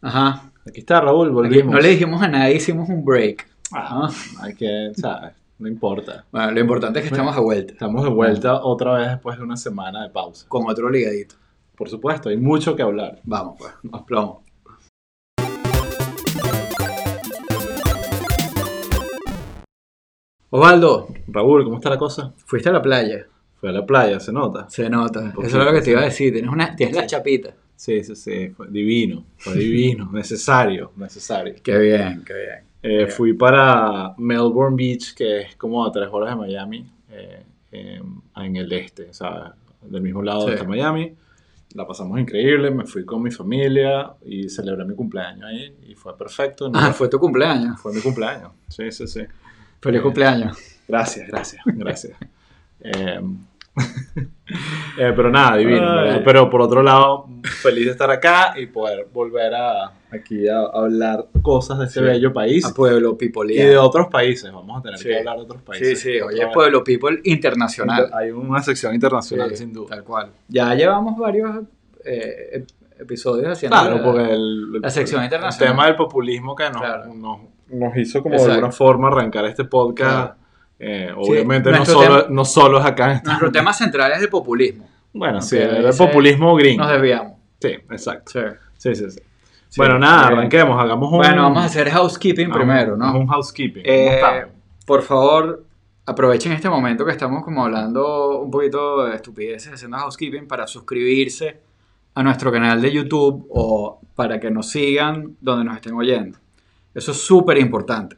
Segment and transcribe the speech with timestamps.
[0.00, 0.50] Ajá.
[0.66, 1.72] Aquí está Raúl, volvimos.
[1.72, 3.46] no le dijimos a nadie, hicimos un break.
[3.72, 4.08] Ah,
[4.40, 5.32] hay que, ¿sabes?
[5.58, 6.24] No importa.
[6.30, 7.72] Bueno, lo importante es que estamos a vuelta.
[7.72, 10.46] Estamos de vuelta otra vez después de una semana de pausa.
[10.48, 11.36] Con otro ligadito.
[11.76, 13.20] Por supuesto, hay mucho que hablar.
[13.24, 13.72] Vamos, pues.
[13.82, 14.42] Nos plomo.
[20.50, 22.32] Osvaldo, Raúl, ¿cómo está la cosa?
[22.44, 23.26] fuiste a la playa.
[23.60, 24.68] Fue a la playa, ¿se nota?
[24.68, 25.32] Se nota.
[25.42, 26.32] Eso es lo que te iba a decir.
[26.32, 27.54] Tienes, una, tienes la chapita.
[27.76, 28.48] Sí, sí, sí.
[28.50, 29.24] Fue divino.
[29.36, 30.10] Fue divino.
[30.12, 31.54] necesario, necesario.
[31.62, 32.58] Qué bien, qué bien.
[32.82, 38.00] Eh, fui para Melbourne Beach, que es como a tres horas de Miami, eh, eh,
[38.36, 40.52] en el este, o sea, del mismo lado Sí.
[40.54, 41.12] está Miami.
[41.74, 46.16] La pasamos increíble, me fui con mi familia y celebré mi cumpleaños ahí y fue
[46.16, 46.70] perfecto.
[46.70, 46.78] ¿no?
[46.78, 47.78] Ah, fue tu cumpleaños.
[47.80, 49.20] Fue mi cumpleaños, sí, sí, sí.
[49.80, 50.56] Feliz Eh, cumpleaños.
[50.88, 52.16] Gracias, gracias, gracias.
[54.98, 55.86] Eh, pero nada, divino.
[56.24, 57.26] Pero por otro lado,
[57.62, 62.06] feliz de estar acá y poder volver a, aquí a, hablar cosas de este Sí.
[62.06, 63.68] bello país A Pueblo y Pipoliano.
[63.70, 64.50] de otros países.
[64.52, 65.08] Vamos a tener Sí.
[65.08, 66.00] que hablar de otros Sí, países.
[66.00, 66.46] sí, es vez.
[66.54, 68.08] Pueblo People Internacional.
[68.14, 69.88] Hay una sección internacional, Sí, sin duda.
[69.96, 70.30] Tal cual.
[70.48, 71.50] Ya llevamos varios
[72.04, 74.30] eh, ep- episodios haciendo Claro, la- porque el,
[74.76, 75.72] el- la sección el internacional.
[75.74, 77.12] tema del populismo que nos, Claro.
[77.12, 78.48] nos, nos hizo como Exacto.
[78.52, 80.14] de alguna forma arrancar este podcast.
[80.34, 80.45] Claro.
[80.78, 84.12] Eh, obviamente no, nuestro solo, tema- no solo es acá en esta- Nuestro tema central
[84.12, 84.88] es el populismo.
[85.12, 86.82] Bueno, sí, el populismo gringo.
[86.82, 87.32] Nos desviamos.
[87.60, 88.32] Sí, exacto.
[88.32, 88.40] Sí.
[88.76, 89.20] Sí, sí, sí.
[89.68, 90.38] Sí, bueno, nada, bien.
[90.38, 91.18] arranquemos, hagamos un...
[91.18, 93.18] Bueno, vamos a hacer housekeeping primero, ¿no?
[93.18, 93.82] un housekeeping.
[93.82, 94.46] ¿Cómo Eh,
[94.86, 95.64] por favor,
[96.04, 101.58] aprovechen este momento que estamos como hablando un poquito de estupideces haciendo housekeeping para suscribirse
[102.14, 106.38] a nuestro canal de YouTube o para que nos sigan donde nos estén oyendo.
[106.94, 108.16] Eso es súper importante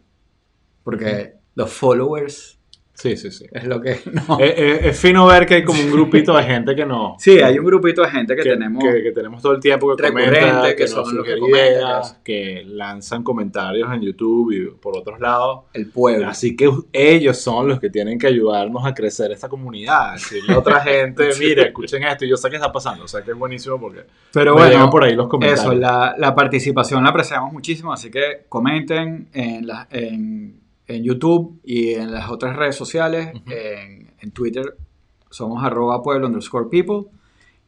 [0.85, 2.55] porque los followers
[2.95, 3.47] Sí, sí, sí.
[3.53, 4.39] es lo que no.
[4.41, 7.15] Eh, es fino ver que hay como un grupito de gente que no...
[7.21, 8.83] Sí, hay un grupito de gente que, que, tenemos.
[8.83, 12.03] que- que tenemos todo el tiempo que comenta, que que, son nos los que comentan,
[12.25, 15.67] que lanzan comentarios en YouTube y por otros lados.
[15.75, 16.27] el pueblo.
[16.29, 20.15] Así que ellos son los que tienen que ayudarnos a crecer esta comunidad.
[20.15, 22.25] Decirle a otra gente, mire, escuchen esto.
[22.25, 23.05] Y yo sé que está pasando.
[23.05, 24.01] O sea que es buenísimo porque
[24.33, 25.65] Pero me bueno, por ahí los comentarios.
[25.65, 31.61] Eso, la, la participación la apreciamos muchísimo, así que comenten en, la- en, en YouTube
[31.65, 33.29] y en las otras redes sociales.
[33.35, 33.45] Ujú.
[33.53, 34.77] en, en Twitter
[35.31, 37.11] somos arroba pueblo underscore people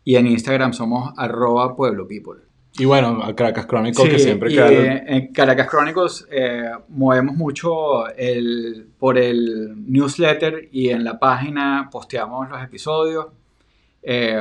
[0.05, 2.41] y en Instagram somos arroba pueblo people.
[2.79, 4.73] Y bueno, a Caracas Chronicle, que Sí, siempre y, queda...
[4.73, 11.89] eh, en Caracas Chronicles eh, movemos mucho el, por el newsletter y en la página
[11.91, 13.27] posteamos los episodios.
[14.03, 14.41] Eh,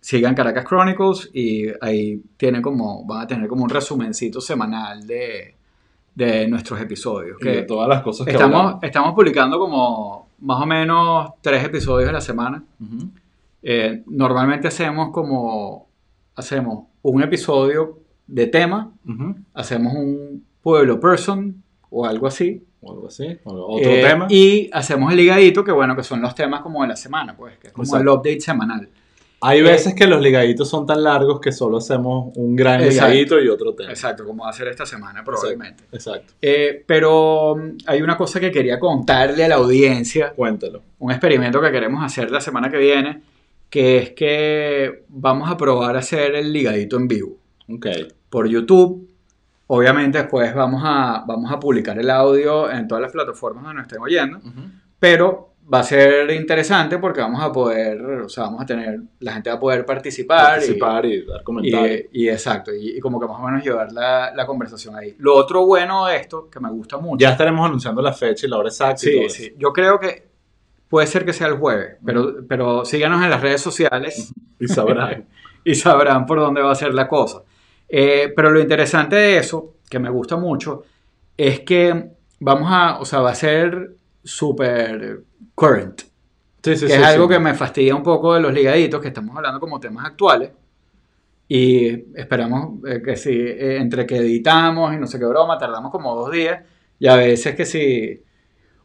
[0.00, 5.56] sigan Caracas Chronicles y ahí tiene como, van a tener como un resumencito semanal de,
[6.14, 7.38] de nuestros episodios.
[7.40, 8.82] y de Que todas las cosas que estamos, hablamos.
[8.84, 12.62] estamos publicando como más o menos tres episodios a la semana.
[13.62, 15.86] Eh, normalmente hacemos como,
[16.34, 18.90] hacemos un episodio de tema
[19.54, 22.62] hacemos un pueblo person o algo así.
[22.80, 23.38] O algo así.
[23.44, 24.26] o Otro Eh, tema.
[24.30, 27.58] Y hacemos el ligadito, que bueno, que son los temas como de la semana, pues,
[27.58, 28.02] que es como Exacto.
[28.02, 28.88] el update semanal.
[29.44, 33.08] Hay eh, veces que los ligaditos son tan largos que solo hacemos un gran Exacto.
[33.08, 33.90] ligadito y otro tema.
[33.90, 35.84] Exacto, como va a ser esta semana probablemente.
[35.90, 36.34] Exacto.
[36.40, 40.82] Eh, pero mm, hay una cosa que quería contarle a la audiencia, Cuéntalo.
[41.00, 43.20] un experimento que queremos hacer la semana que viene,
[43.68, 47.36] que es que vamos a probar a hacer el ligadito en vivo.
[47.68, 47.86] Ok.
[48.28, 49.08] por YouTube.
[49.66, 53.86] Obviamente después vamos a, vamos a publicar el audio en todas las plataformas donde nos
[53.86, 54.40] estén oyendo,
[54.98, 59.32] pero va a ser interesante porque vamos a poder, o sea, vamos a tener, la
[59.34, 62.00] gente va a poder participar, y- Participar y, dar y, comentarios.
[62.12, 65.14] y exacto, y, y como que más o menos llevar la, la conversación ahí.
[65.18, 68.50] Lo otro bueno de esto, que me gusta mucho, ya estaremos anunciando la fecha y
[68.50, 69.54] la hora exacta y sí, todo sí, eso.
[69.58, 70.24] yo creo que
[70.88, 75.26] puede ser que sea el jueves, pero, pero síganos en las redes sociales Y sabrán.
[75.64, 77.42] y sabrán por dónde va a ser la cosa.
[77.88, 80.82] Eh, pero lo interesante de eso, que me gusta mucho,
[81.36, 85.22] es que vamos a, o sea, va a ser súper
[85.54, 86.02] current,
[86.64, 89.08] Sí, sí, que sí, es algo que me fastidia un poco de los ligaditos, que
[89.08, 90.50] estamos hablando como temas actuales.
[91.48, 91.88] Y
[92.18, 96.14] esperamos eh, que si eh, entre que editamos y no sé qué broma, tardamos como
[96.14, 96.62] dos días.
[96.98, 98.22] Y a veces que si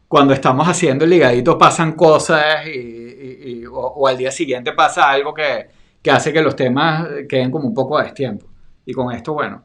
[0.08, 4.72] cuando estamos haciendo el ligadito pasan cosas y, y- y- o, o al día siguiente
[4.72, 5.68] pasa algo que,
[6.02, 8.46] que hace que los temas queden como un poco a destiempo.
[8.86, 9.64] Y con esto, bueno,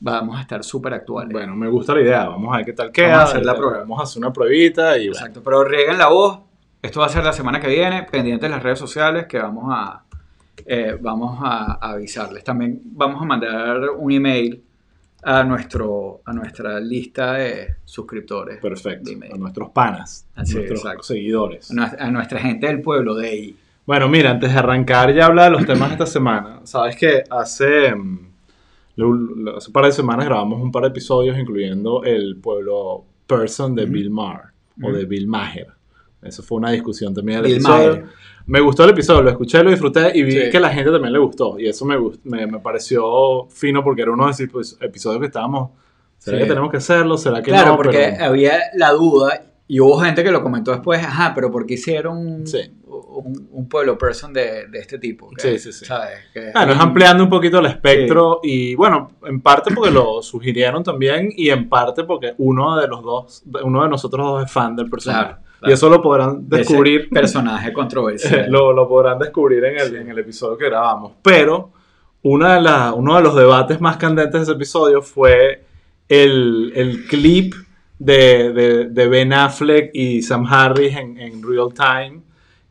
[0.00, 1.32] vamos a estar súper actuales.
[1.32, 2.28] Bueno, me gusta la idea.
[2.28, 3.08] Vamos a ver qué tal queda.
[3.16, 3.78] Vamos a hacer la prueba.
[3.78, 5.12] Vamos a hacer una pruebita y bueno.
[5.12, 6.40] Exacto, pero rieguen la voz.
[6.82, 9.64] Esto va a ser la semana que viene, pendientes de las redes sociales que vamos
[9.74, 10.04] a,
[10.64, 12.44] eh, vamos a, a avisarles.
[12.44, 14.62] También vamos a mandar un email
[15.24, 18.58] a, nuestro, a nuestra lista de suscriptores.
[18.60, 19.10] Perfecto.
[19.10, 19.30] de.
[19.32, 21.02] A nuestros panas, a Sí, nuestros exacto.
[21.02, 21.70] seguidores.
[21.70, 23.56] A, nuestra, a nuestra gente del pueblo de ahí.
[23.84, 26.60] Bueno, mira, antes de arrancar ya habla de los temas de esta semana.
[26.64, 27.94] Sabes que hace.
[28.96, 33.74] Mm, hace un par de semanas grabamos un par de episodios incluyendo el pueblo Person
[33.74, 33.92] de Ujú.
[33.92, 34.40] Bill Maher
[34.82, 34.96] o Ujú.
[34.96, 35.68] de Bill Maher.
[36.22, 37.90] Eso fue una discusión también del Bill episodio.
[37.92, 38.04] Maher.
[38.46, 40.50] Me gustó el episodio, lo escuché, lo disfruté y vi Sí.
[40.50, 41.58] que la gente también le gustó.
[41.58, 45.26] Y eso me, me, me pareció fino porque era uno de esos pues, episodios que
[45.26, 45.70] estábamos.
[46.18, 46.42] ¿Será Sí.
[46.44, 47.18] que tenemos que hacerlo?
[47.18, 47.76] ¿Será que Claro, no?
[47.76, 51.66] porque Pero- había la duda y hubo gente que lo comentó después, ajá, pero ¿por
[51.66, 52.60] qué hicieron Sí.
[53.20, 55.30] Un, un pueblo person de, de este tipo?
[55.38, 55.84] Sí, sí, sí.
[55.84, 56.18] ¿sabes?
[56.32, 60.82] Que- Claro, es ampliando un poquito el espectro y bueno, en parte porque lo sugirieron
[60.82, 64.74] también y en parte porque uno de los dos, uno de nosotros dos es fan
[64.76, 65.24] del personaje.
[65.24, 65.70] Claro, claro.
[65.70, 68.46] Y eso lo podrán de ese descubrir, personaje controversial.
[68.50, 69.96] lo, lo podrán descubrir en el, Sí.
[69.96, 71.12] en el episodio que grabamos.
[71.22, 71.72] Pero
[72.22, 75.64] una de la- uno de los debates más candentes de ese episodio fue
[76.08, 77.54] el, el clip
[77.98, 82.20] de, de- de Ben Affleck y Sam Harris en, en real time.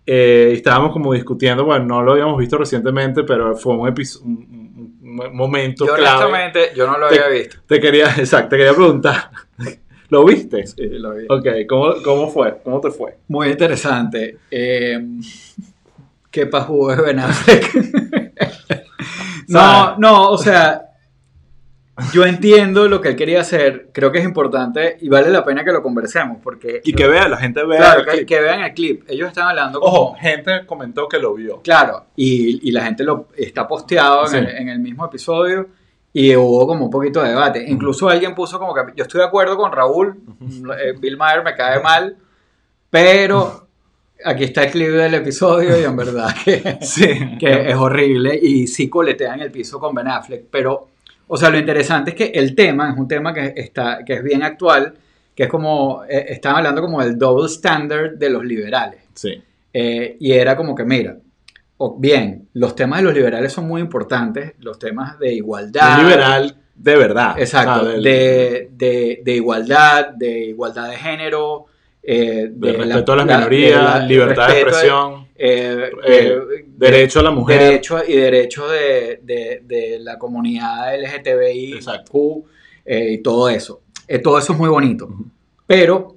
[0.07, 4.97] Eh, estábamos como discutiendo, bueno, no lo habíamos visto recientemente, pero fue un, episo- un,
[5.01, 6.25] un- momento Yo clave.
[6.25, 7.57] honestamente, yo no lo Te- había visto.
[7.67, 9.29] Te quería, exacto, te quería preguntar.
[10.09, 10.67] ¿Lo viste?
[10.67, 11.25] Sí, lo vi.
[11.27, 12.59] Ok, ¿cómo, ¿cómo fue?
[12.63, 13.17] ¿Cómo te fue?
[13.27, 14.37] Muy interesante.
[14.51, 14.99] Eh,
[16.29, 17.73] ¿Qué pajú es Ben Affleck?
[19.47, 20.84] no, no, o sea,
[22.13, 23.89] yo entiendo lo que él quería hacer.
[23.93, 26.81] Creo que es importante y vale la pena que lo conversemos porque...
[26.83, 27.77] Y que vea, la gente vea.
[27.79, 28.27] Claro, el que, clip.
[28.27, 29.03] que vean el clip.
[29.09, 29.93] Ellos están hablando como...
[29.93, 31.61] Ojo, gente comentó que lo vio.
[31.61, 34.37] Claro, y, y la gente lo está posteado en, Sí.
[34.37, 35.67] el, en el mismo episodio
[36.11, 37.63] y hubo como un poquito de debate.
[37.67, 40.17] Incluso alguien puso como que yo estoy de acuerdo con Raúl,
[40.79, 42.17] eh, Bill Maher me cae mal,
[42.89, 43.67] pero
[44.23, 47.37] aquí está el clip del episodio y en verdad que, Sí.
[47.39, 50.87] que es horrible y sí coletean el piso con Ben Affleck, pero,
[51.27, 54.23] o sea, lo interesante es que el tema es un tema que, está, que es
[54.23, 54.93] bien actual,
[55.35, 59.01] que es como, eh, están hablando como del double standard de los liberales.
[59.13, 59.41] Sí.
[59.73, 61.17] Eh, y era como que, mira,
[61.77, 65.99] o bien, los temas de los liberales son muy importantes, los temas de igualdad.
[65.99, 67.35] Un liberal de verdad.
[67.37, 71.65] Exacto, O sea, del- de, de- de igualdad, de igualdad de género.
[72.07, 77.19] eh, de respeto a las la- minorías, la- libertad de expresión, eh, eh, eh, derecho
[77.19, 77.59] a la mujer.
[77.61, 81.79] derecho y derecho de, de- de la comunidad LGTBI.
[82.09, 82.45] Q,
[82.85, 83.81] eh, y todo eso.
[84.07, 85.09] Eh, todo eso es muy bonito.
[85.67, 86.15] Pero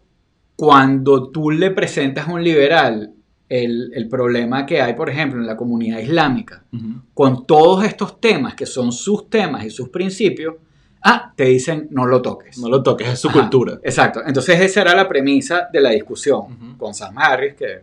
[0.56, 3.12] cuando tú le presentas a un liberal
[3.48, 7.00] el, el problema que hay, por ejemplo, en la comunidad islámica, Ujú.
[7.14, 10.56] con todos estos temas que son sus temas y sus principios,
[11.02, 12.58] ah, te dicen no lo toques.
[12.58, 13.78] No lo toques, es su Ajá, cultura.
[13.82, 14.20] Exacto.
[14.26, 16.76] Entonces esa era la premisa de la discusión Ujú.
[16.76, 17.80] con Sam Harris, que,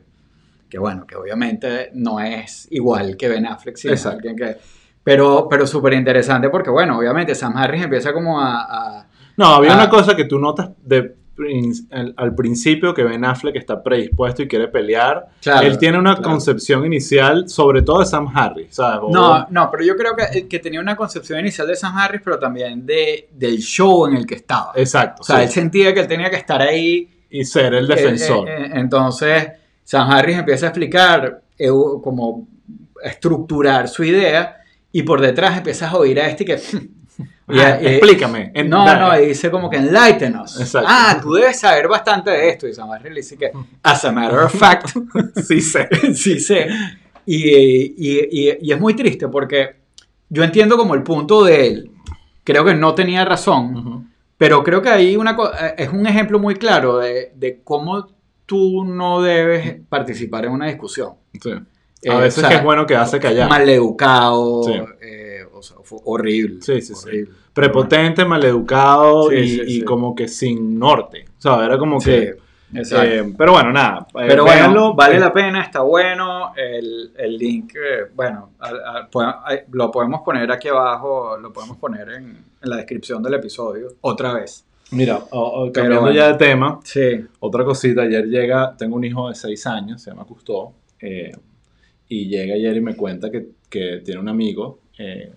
[0.75, 4.17] que bueno, que obviamente no es igual que Ben Affleck, sino Exacto.
[4.17, 4.57] alguien que...
[5.05, 8.63] Pero, pero súper interesante porque, bueno, obviamente Sam Harris empieza como a...
[8.99, 9.07] a-
[9.37, 9.75] No, había Ah.
[9.75, 11.15] una cosa que tú notas de
[11.91, 15.27] al, al principio que Ben Affleck está predispuesto y quiere pelear.
[15.41, 16.29] Claro, Él tiene una claro.
[16.29, 19.09] concepción inicial, sobre todo de Sam Harris, ¿sabes?
[19.11, 22.37] No, no, pero yo creo que, que tenía una concepción inicial de Sam Harris, pero
[22.39, 24.71] también de, del show en el que estaba.
[24.75, 25.21] Exacto.
[25.21, 25.43] o sea, sí.
[25.43, 28.47] él sentía que él tenía que estar ahí Y ser el defensor.
[28.49, 29.47] Eh, eh, eh, entonces,
[29.85, 31.69] Sam Harris empieza a explicar, eh,
[32.03, 32.47] como
[33.03, 34.57] a estructurar su idea,
[34.91, 36.55] y por detrás empiezas a oír a este que.
[37.47, 38.51] y- y- explícame.
[38.53, 38.99] en- no, dale.
[38.99, 40.59] no, y dice como que enlighten us.
[40.59, 40.87] Exacto.
[40.91, 42.67] Ah, tú debes saber bastante de esto.
[42.67, 43.51] Y Sam Harris le dice que,
[43.83, 44.89] as a matter of fact,
[45.47, 45.87] sí sé.
[46.15, 46.67] sí sé.
[47.25, 49.75] Y, y- y- es muy triste porque
[50.29, 51.91] yo entiendo como el punto de él.
[52.43, 53.75] Creo que no tenía razón.
[53.77, 54.03] Ujú.
[54.37, 58.07] Pero creo que ahí una eh, es un ejemplo muy claro de, de cómo
[58.45, 61.13] tú no debes participar en una discusión.
[61.41, 61.51] Sí.
[62.01, 63.49] Eh, A veces o sea, que es bueno quedarse callado.
[63.49, 64.73] Maleducado, Sí.
[65.01, 66.61] eh, o sea, horrible.
[66.61, 67.23] Sí, sí, sí.
[67.53, 71.25] Prepotente, maleducado y, y como que sin norte.
[71.37, 72.35] O sea, era como que...
[72.73, 74.05] eh, pero bueno, nada.
[74.09, 76.51] eh, Pero bueno, vale Eh, la pena, está bueno.
[76.55, 77.73] El, el link,
[78.13, 78.51] bueno,
[79.45, 82.25] ay, lo podemos poner aquí abajo, lo podemos poner en,
[82.61, 84.65] en la descripción del episodio, otra vez.
[84.91, 86.15] Mira, o- o Pero cambiando bueno.
[86.15, 87.25] ya de tema, Sí.
[87.39, 88.03] otra cosita.
[88.03, 91.31] Ayer llega, tengo un hijo de 6 años, se llama Custó, eh,
[92.07, 95.33] y llega ayer y me cuenta que, que tiene un amigo, eh,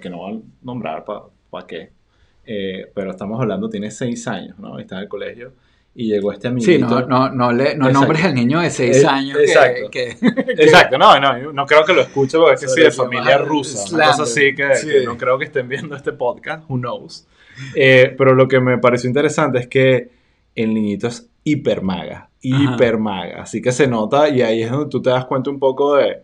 [0.00, 1.90] que no voy a nombrar para qué,
[2.46, 4.78] eh, pero estamos hablando, tiene 6 años, ¿no?
[4.78, 5.52] Está en el colegio,
[5.94, 6.72] y llegó este amiguito.
[6.72, 9.90] Sí, no, no, no, le, no nombres al niño de 6 Eh, años que- exacto.
[9.90, 10.16] que,
[10.64, 13.94] Exacto, no, no, no creo que lo escuche porque es que sí, de familia rusa,
[13.94, 14.88] una cosa así que, Sí.
[14.88, 17.26] que no creo que estén viendo este podcast, who knows.
[17.74, 20.08] Eh, pero lo que me pareció interesante es que
[20.54, 24.88] el niñito es hiper maga, hiper maga, así que se nota y ahí es donde
[24.90, 26.22] tú te das cuenta un poco de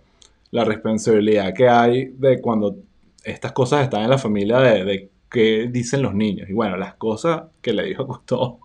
[0.50, 2.76] la responsabilidad que hay de cuando
[3.24, 6.48] estas cosas están en la familia de, de qué dicen los niños.
[6.48, 8.60] Y bueno, las cosas que le dijo Gusto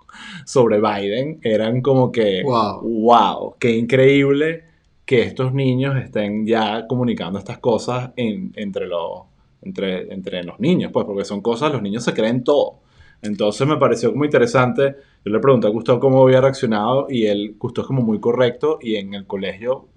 [0.46, 2.82] sobre Biden eran como que, Wow.
[2.82, 4.64] wow, qué increíble
[5.06, 9.24] que estos niños estén ya comunicando estas cosas en- entre los
[9.62, 12.80] entre, entre los niños, pues, porque son cosas, los niños se creen todo.
[13.22, 14.96] Entonces me pareció muy interesante.
[15.24, 18.80] Yo le pregunté a Gustavo cómo había reaccionado y él, Gustavo es como muy correcto
[18.82, 19.88] y en el colegio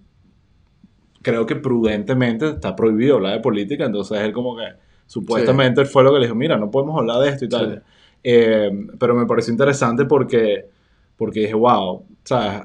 [1.23, 4.65] creo que prudentemente está prohibido hablar de política, entonces él como que
[5.07, 7.83] supuestamente él fue lo que le dijo, mira, no podemos hablar de esto y tal.
[8.23, 10.67] Eh, pero me pareció interesante porque,
[11.17, 12.63] porque dije, wow, ¿sabes?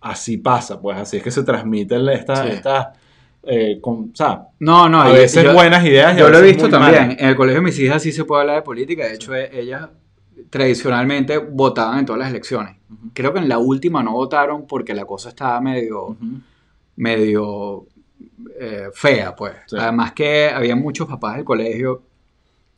[0.00, 2.98] así pasa, pues así es que se transmiten estas...
[3.42, 6.16] Eh, con, o sea, no, no, a veces buenas ideas.
[6.16, 7.16] yo lo he visto también.
[7.18, 9.06] En el colegio de mis hijas sí se puede hablar de política.
[9.06, 9.88] De hecho, e, ellas
[10.50, 12.76] tradicionalmente votaban en todas las elecciones.
[13.14, 16.16] Creo que en la última no votaron porque la cosa estaba medio,
[16.96, 17.86] medio
[18.58, 19.54] eh, fea, pues.
[19.72, 22.02] Además que había muchos papás del colegio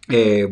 [0.08, 0.48] eh,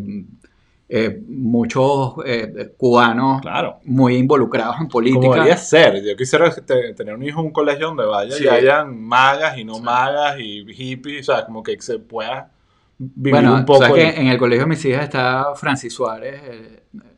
[0.93, 3.41] eh, muchos eh, cubanos
[3.85, 5.21] muy involucrados en política.
[5.21, 6.03] Como debería ser.
[6.03, 6.53] Yo quisiera
[6.97, 10.65] tener un hijo en un colegio donde vaya y hayan magas y no magas y
[10.75, 12.51] hippies, o sea, como que se pueda
[12.99, 13.79] vivir un poco.
[13.79, 16.43] Bueno, que en el colegio de mis hijas está Francis Suárez,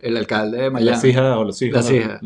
[0.01, 0.91] el, alcalde de Miami.
[0.91, 1.77] Las hijas o los hijos.
[1.77, 2.21] Las hijas.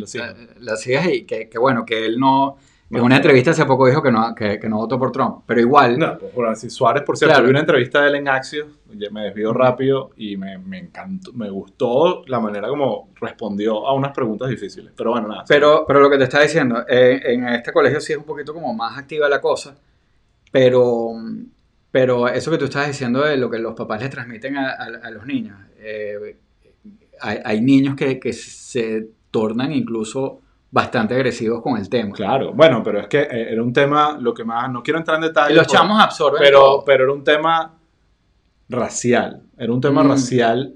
[0.59, 1.07] Las hijas.
[1.13, 2.57] y que, que bueno, que él no
[2.91, 5.99] en una entrevista hace poco dijo que no, que, no votó por Trump, pero igual...
[5.99, 8.69] No, pues si Suárez, por cierto, vi una entrevista de él en Axios,
[9.11, 14.13] me desvío rápido y me, me, encantó, me gustó la manera como respondió a unas
[14.13, 15.45] preguntas difíciles, pero bueno, nada.
[15.49, 18.55] Pero, pero lo que te está diciendo, eh, en este colegio sí es un poquito
[18.55, 19.77] como más activa la cosa,
[20.53, 21.11] pero,
[21.91, 25.11] pero eso que tú estás diciendo de lo que los papás les transmiten a, a,
[25.11, 26.37] los niños, eh,
[27.21, 30.41] hay, hay, niños que, que se tornan incluso
[30.77, 32.13] bastante agresivos con el tema.
[32.13, 35.17] Claro, bueno, pero es que eh, era un tema, lo que más, no quiero entrar
[35.17, 35.55] en detalle.
[35.55, 37.75] Los chamos absorben pero, Pero era un tema
[38.69, 40.09] racial, era un tema mm.
[40.11, 40.75] racial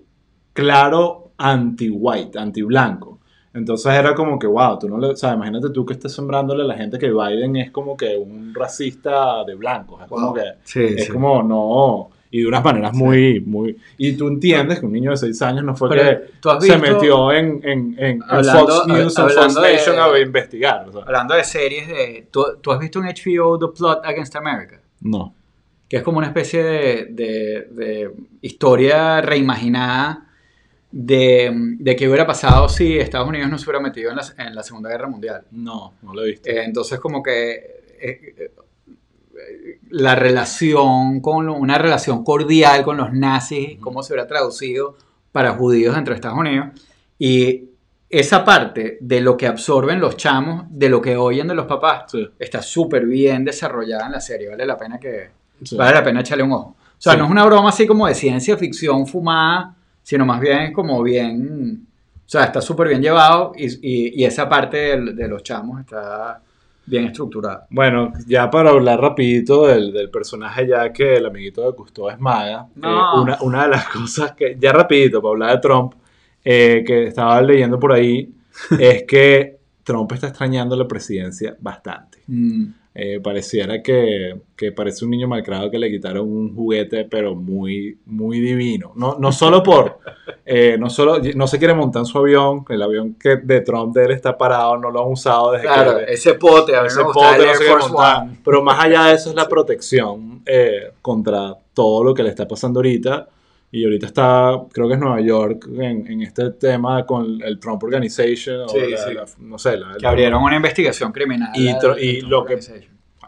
[0.54, 3.20] claro anti-white, anti-blanco.
[3.52, 6.62] Entonces era como que, wow, tú no le, o sea, imagínate tú que estés sembrándole
[6.62, 10.94] a la gente que Biden es como que un racista de blancos, es como que,
[10.94, 13.76] es como, no, y de unas maneras muy, muy...
[13.98, 16.20] Y tú entiendes que un niño de 6 años no fue que
[16.60, 20.86] se metió en, en, en, Fox News o Fox Nation a investigar.
[21.06, 24.80] Hablando de series, de, ¿tú, ¿tú, has visto en HBO The Plot Against America?
[25.00, 25.34] No.
[25.88, 28.10] Que es como una especie de, de, de
[28.42, 30.28] historia reimaginada
[30.92, 34.54] de, de, qué hubiera pasado si Estados Unidos no se hubiera metido en la, en
[34.54, 35.44] la Segunda Guerra Mundial.
[35.50, 36.48] No, no lo he visto.
[36.48, 37.80] Eh, entonces como que...
[38.00, 38.52] Eh,
[39.90, 44.96] la relación con una relación cordial con los nazis, cómo se hubiera traducido
[45.32, 46.68] para judíos dentro de Estados Unidos.
[47.18, 47.64] Y
[48.08, 52.12] esa parte de lo que absorben los chamos, de lo que oyen de los papás,
[52.38, 54.48] está súper bien desarrollada en la serie.
[54.48, 55.30] Vale la pena que
[55.72, 56.70] vale la pena echarle un ojo.
[56.70, 60.72] O sea, no es una broma así como de ciencia ficción fumada, sino más bien
[60.72, 65.80] como bien, o sea, está súper bien llevado y, esa parte de, de los chamos
[65.80, 66.42] está
[66.90, 67.66] bien estructurada.
[67.70, 72.18] Bueno, ya para hablar rapidito del, del personaje ya que el amiguito de Cousteau es
[72.18, 75.94] maga, eh, una, una, de las cosas que, ya rapidito para hablar de Trump,
[76.44, 78.34] eh, que estaba leyendo por ahí,
[78.78, 82.18] es que Trump está extrañando la presidencia bastante.
[82.26, 82.79] Mm.
[82.92, 87.96] Eh, pareciera que, que, parece un niño malcriado que le quitaron un juguete, pero muy,
[88.04, 88.92] muy divino.
[88.96, 90.00] No, no solo por,
[90.44, 93.94] eh, no solo, no se quiere montar en su avión, el avión que de Trump
[93.94, 96.12] de él está parado, no lo han usado desde claro, que...
[96.12, 97.46] ese pote, a ese pote
[97.92, 102.30] no Pero más allá de eso es la protección eh, contra todo lo que le
[102.30, 103.28] está pasando ahorita.
[103.72, 107.82] Y ahorita está, creo que es Nueva York, en, en este tema con el Trump
[107.84, 108.68] Organization.
[108.68, 108.78] Sí,
[109.38, 109.78] no sé.
[109.98, 111.50] que abrieron una investigación criminal.
[111.54, 111.68] Y,
[112.00, 112.58] y lo que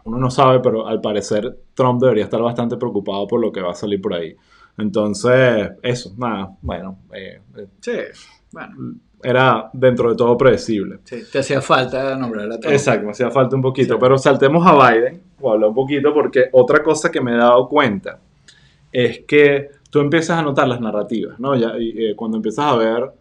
[0.05, 3.71] uno no sabe, pero al parecer Trump debería estar bastante preocupado por lo que va
[3.71, 4.35] a salir por ahí.
[4.79, 6.99] Entonces, eso, nada, bueno.
[7.13, 7.93] Eh, eh, sí,
[8.51, 8.97] bueno.
[9.23, 10.99] Era dentro de todo predecible.
[11.05, 12.75] Sí, te hacía falta nombrar a Trump.
[12.75, 13.97] Exacto, me hacía falta un poquito.
[13.97, 17.69] Pero saltemos a Biden, o hablar un poquito, porque otra cosa que me he dado
[17.69, 18.19] cuenta
[18.91, 21.55] es que tú empiezas a notar las narrativas, ¿no?
[21.55, 23.13] Ya, eh, cuando empiezas a ver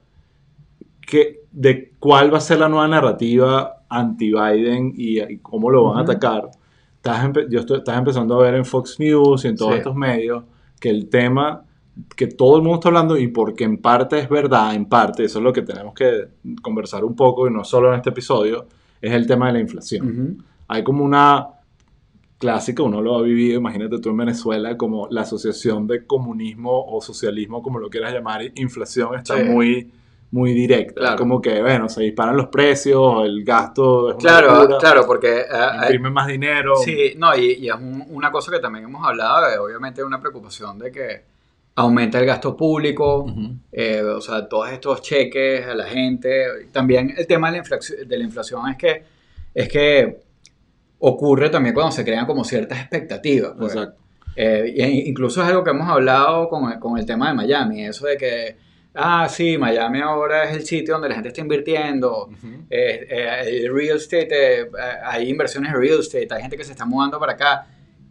[1.06, 6.02] que, de cuál va a ser la nueva narrativa anti-Biden y, cómo lo van a
[6.04, 6.50] atacar,
[6.96, 10.46] estás, yo estás empezando a ver en Fox News y en todos estos medios
[10.80, 11.66] que el tema
[12.16, 15.40] que todo el mundo está hablando y porque en parte es verdad, en parte, eso
[15.40, 16.30] es lo que tenemos que
[16.62, 18.66] conversar un poco y no solo en este episodio,
[19.02, 20.42] es el tema de la inflación.
[20.70, 21.48] Hay como una
[22.42, 27.00] clásica, uno lo ha vivido, imagínate tú en Venezuela, como la asociación de comunismo o
[27.00, 29.92] socialismo, como lo quieras llamar, inflación está muy
[30.32, 31.18] muy directa.
[31.18, 35.44] Como que, bueno, se disparan los precios, el gasto es Claro, claro, porque...
[35.52, 36.78] Uh, imprimen más dinero.
[36.78, 37.76] Sí, no, y, es
[38.10, 41.24] una cosa que también hemos hablado, de, obviamente una preocupación de que
[41.76, 43.26] aumenta el gasto público,
[43.72, 46.68] eh, o sea, todos estos cheques a la gente.
[46.72, 49.04] También el tema de la inflación, de la inflación es que,
[49.54, 50.20] es que
[51.02, 53.54] ocurre también cuando se crean como ciertas expectativas.
[53.58, 53.74] Pues.
[53.74, 54.02] Exacto.
[54.36, 58.08] Eh, e incluso es algo que hemos hablado con, con el tema de Miami, eso
[58.08, 58.56] de que
[58.96, 62.30] ah, sí, Miami ahora es el sitio donde la gente está invirtiendo,
[62.70, 64.70] eh, eh, el real estate,
[65.04, 67.68] hay inversiones de real estate, hay gente que se está mudando para acá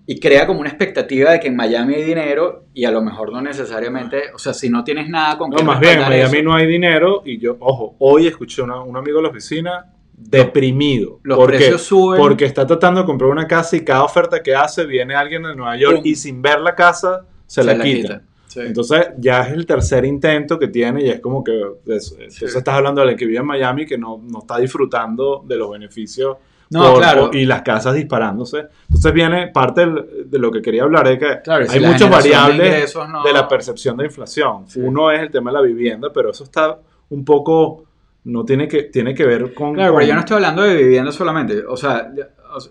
[0.06, 3.32] y crea como una expectativa de que en Miami hay dinero y a lo mejor
[3.32, 6.54] no necesariamente, o sea, si no tienes nada con No, más bien, en Miami no
[6.54, 9.86] hay dinero y yo, ojo, hoy escuché a un amigo de la oficina
[10.20, 11.20] deprimido.
[11.22, 12.20] Los precios suben.
[12.20, 15.54] Porque está tratando de comprar una casa y cada oferta que hace viene alguien de
[15.54, 18.22] Nueva York y sin ver la casa se, la, quita.
[18.56, 23.00] Entonces ya es el tercer intento que tiene y es como que entonces estás hablando
[23.00, 26.36] de alguien que vive en Miami que no, no está disfrutando de los beneficios
[26.70, 27.30] no, claro.
[27.32, 28.66] y las casas disparándose.
[28.82, 29.84] Entonces viene parte
[30.24, 34.66] de lo que quería hablar es que hay muchas variables de, la percepción de inflación.
[34.76, 36.78] Uno es el tema de la vivienda, pero eso está
[37.10, 37.84] un poco
[38.24, 41.12] no tiene que tiene que ver con Claro, pero yo no estoy hablando de vivienda
[41.12, 42.10] solamente, o sea,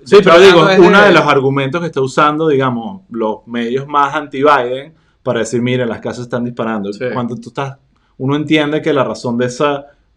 [0.04, 1.14] Sí, pero digo, uno de...
[1.14, 6.24] los argumentos que está usando, digamos, los medios más anti-Biden para decir, mire, las casas
[6.24, 6.90] están disparando.
[7.14, 7.78] Cuando tú estás
[8.18, 9.66] uno entiende que la razón de ese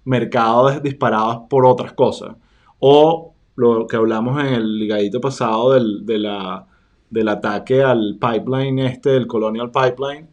[0.04, 2.34] mercado es disparado es por otras cosas.
[2.80, 6.66] O lo que hablamos en el ligadito pasado del, de la,
[7.08, 10.28] del ataque al pipeline este, el Colonial Pipeline,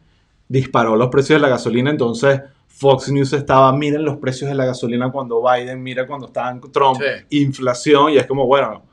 [0.47, 2.41] disparó los precios de la gasolina, entonces
[2.79, 6.61] Fox News estaba, miren los precios de la gasolina cuando Biden, mira cuando estaba en
[6.71, 8.83] Trump, inflación, y es como, bueno,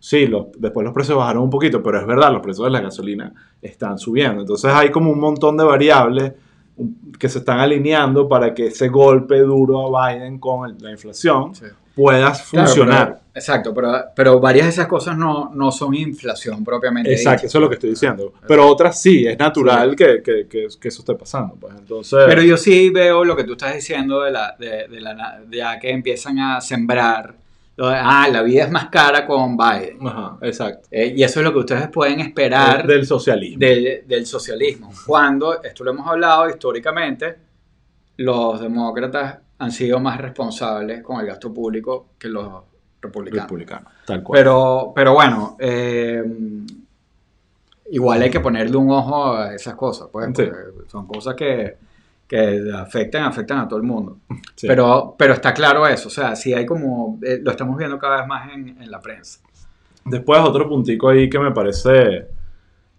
[0.00, 3.32] sí, después los precios bajaron un poquito, pero es verdad, los precios de la gasolina
[3.62, 4.40] están subiendo.
[4.40, 6.32] Entonces hay como un montón de variables
[7.16, 11.52] que se están alineando para que ese golpe duro a Biden con la inflación
[11.94, 13.20] puedas funcionar.
[13.34, 17.12] exacto, pero, pero varias de esas cosas no, no son inflación propiamente.
[17.12, 18.32] Exacto, eso es lo que estoy diciendo.
[18.46, 21.54] Pero otras sí, es natural Que, que, que, eso esté pasando.
[21.56, 21.74] Pues.
[21.78, 22.18] Entonces...
[22.26, 25.78] Pero yo sí veo lo que tú estás diciendo de, la, de, de la, ya
[25.78, 27.34] que empiezan a sembrar.
[27.78, 29.98] ah, la vida es más cara con Biden.
[30.06, 30.88] Ajá, exacto.
[30.90, 32.86] Eh, y eso es lo que ustedes pueden esperar.
[32.86, 33.58] Del socialismo.
[33.58, 34.90] Del, del socialismo.
[35.06, 37.36] Cuando, esto lo hemos hablado históricamente,
[38.16, 42.64] los demócratas han sido más responsables con el gasto público que los
[43.00, 43.92] republicanos.
[44.04, 44.38] tal cual.
[44.38, 46.22] Pero, pero bueno, eh,
[47.90, 50.30] igual hay que ponerle un ojo a esas cosas, pues,
[50.88, 51.76] son cosas que,
[52.26, 54.18] que, afectan, afectan a todo el mundo.
[54.60, 58.18] Pero, pero está claro eso, o sea, si hay como, eh, lo estamos viendo cada
[58.18, 59.40] vez más en, la prensa.
[60.04, 62.26] Después otro puntico ahí que me parece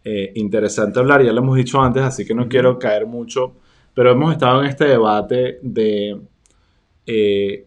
[0.04, 3.54] eh, interesante hablar, ya lo hemos dicho antes, así que no quiero caer mucho,
[3.94, 6.20] pero hemos estado en este debate de
[7.06, 7.66] eh,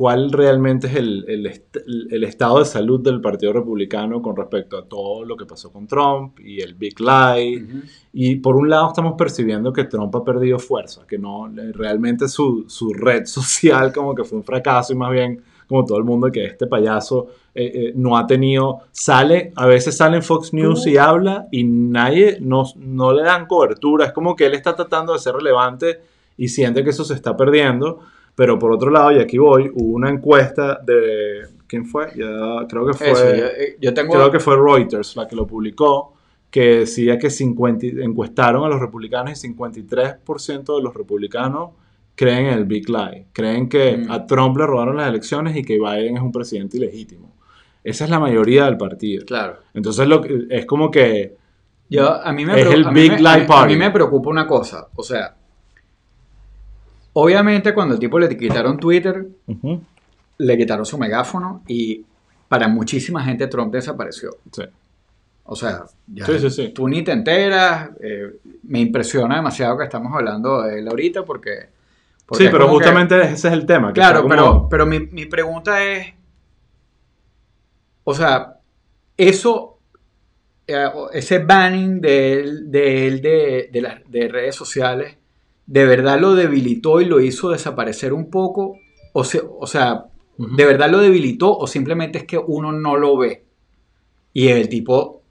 [0.00, 5.36] cuál realmente es el, estado de salud del Partido Republicano con respecto a todo lo
[5.36, 7.66] que pasó con Trump y el Big Lie.
[8.14, 12.64] Y por un lado estamos percibiendo que Trump ha perdido fuerza, que no realmente su,
[12.94, 16.46] red social como que fue un fracaso y más bien como todo el mundo que
[16.46, 20.96] este payaso eh, eh, no ha tenido, sale, a veces sale en Fox News y
[20.96, 25.18] habla y nadie, no, no le dan cobertura, es como que él está tratando de
[25.18, 26.00] ser relevante
[26.38, 28.00] y siente que eso se está perdiendo.
[28.40, 31.42] Pero por otro lado, y aquí voy, hubo una encuesta de...
[31.66, 32.06] ¿Quién fue?
[32.16, 33.12] Ya, creo que fue...
[33.12, 34.14] Eh, yo, tengo...
[34.14, 36.14] Creo que fue Reuters la que lo publicó,
[36.50, 41.72] que decía que 50, encuestaron a los republicanos y 53% de los republicanos
[42.14, 43.26] creen en el Big Lie.
[43.34, 44.10] Creen que mm.
[44.10, 47.34] a Trump le robaron las elecciones y que Biden es un presidente ilegítimo.
[47.84, 49.26] Esa es la mayoría del partido.
[49.26, 49.58] Claro.
[49.74, 51.36] Entonces lo, es como que...
[51.90, 53.52] Yo, a mí me es el Big Lie Party.
[53.52, 54.88] A mí me preocupa una cosa.
[54.94, 55.36] O sea,
[57.12, 59.26] Obviamente, cuando el tipo le quitaron Twitter,
[60.38, 62.04] le quitaron su megáfono y
[62.48, 64.36] para muchísima gente Trump desapareció.
[64.52, 64.62] Sí.
[65.44, 66.26] O sea, ya
[66.72, 67.90] tú ni te enteras.
[68.00, 71.68] Eh, me impresiona demasiado que estamos hablando de él ahorita porque.
[72.32, 73.92] sí, pero justamente ese es el tema.
[73.92, 76.14] claro, pero, pero mi, mi, pregunta es.
[78.04, 78.58] O sea,
[79.16, 79.78] eso.
[80.68, 82.80] Eh, ese banning de él de,
[83.20, 85.16] de, de, de redes sociales
[85.70, 88.76] de verdad lo debilitó y lo hizo desaparecer un poco,
[89.12, 89.20] o,
[89.60, 90.06] o sea,
[90.36, 93.44] de verdad lo debilitó o simplemente es que uno no lo ve.
[94.32, 95.22] Y el tipo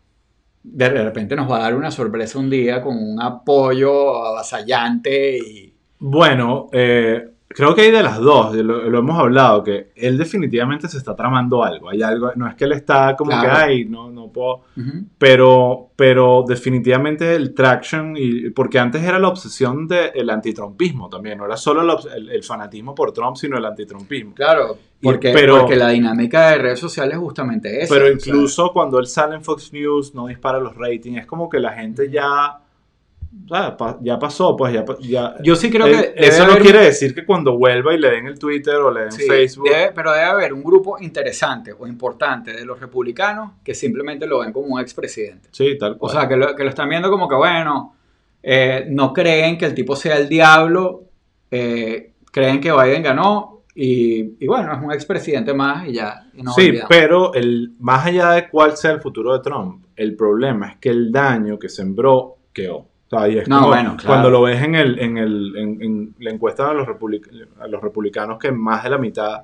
[0.64, 5.74] de repente nos va a dar una sorpresa un día con un apoyo avasallante y...
[6.00, 11.00] Bueno, eh, creo que hay de las dos, lo, hemos hablado, que él definitivamente se
[11.00, 11.90] está tramando algo.
[11.90, 14.62] Hay algo, no es que él está como que, ay, no, no puedo.
[15.18, 21.46] pero, pero definitivamente el traction, y, porque antes era la obsesión del antitrumpismo también, no
[21.46, 24.36] era solo el, fanatismo por Trump, sino el antitrumpismo.
[24.36, 27.94] Claro, porque, porque la dinámica de redes sociales es justamente eso.
[27.94, 31.60] Pero incluso cuando él sale en Fox News, no dispara los ratings, es como que
[31.60, 32.60] la gente ya
[33.78, 34.86] Pa- ya pasó, pues ya...
[35.02, 36.26] ya Yo sí creo Eh, que...
[36.28, 39.02] eso no haber- quiere decir que cuando vuelva y le den el Twitter o le
[39.02, 39.68] den Sí, Facebook...
[39.68, 44.40] debe- pero debe haber un grupo interesante o importante de los republicanos que simplemente lo
[44.40, 45.50] ven como un expresidente.
[45.52, 46.12] Sí, tal O cual.
[46.14, 47.96] sea, que lo, que lo están viendo como que, bueno,
[48.44, 51.06] eh, no creen que el tipo sea el diablo,
[51.52, 56.28] eh, creen que Biden ganó y, y bueno, es un expresidente más y ya.
[56.34, 56.90] y nos sí, olvidamos.
[56.90, 60.90] pero el, más allá de cuál sea el futuro de Trump, el problema es que
[60.90, 62.89] el daño que sembró quedó.
[63.12, 64.08] O sea, y es No, como bueno, claro.
[64.08, 67.28] cuando lo ves en, el, en, el, en, en la encuesta de los, republic-
[67.60, 69.42] a los republicanos que más de la mitad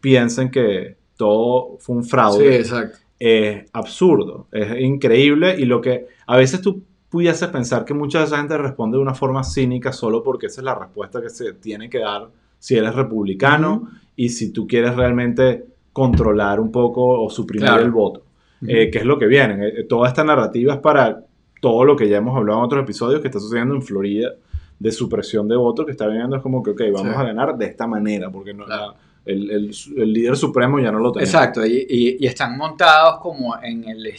[0.00, 2.98] piensan que todo fue un Sí, fraude, exacto.
[3.18, 8.24] es absurdo, es increíble y lo que a veces tú pudieses pensar que mucha de
[8.24, 11.52] esa gente responde de una forma cínica solo porque esa es la respuesta que se
[11.52, 13.88] tiene que dar si eres republicano Ujú.
[14.16, 17.82] y si tú quieres realmente controlar un poco o suprimir Claro.
[17.84, 18.22] el voto,
[18.66, 19.68] eh, que es lo que viene.
[19.68, 21.20] Eh, toda esta narrativa es para
[21.60, 24.30] todo lo que ya hemos hablado en otros episodios que está sucediendo en Florida
[24.78, 27.20] de supresión de votos, que está viniendo es como que, ok, vamos Sí.
[27.20, 28.88] a ganar de esta manera, porque no, Claro.
[28.92, 31.32] la- el, el- el líder supremo ya no lo tenemos.
[31.32, 34.12] Exacto, y, y- y están montados como en el,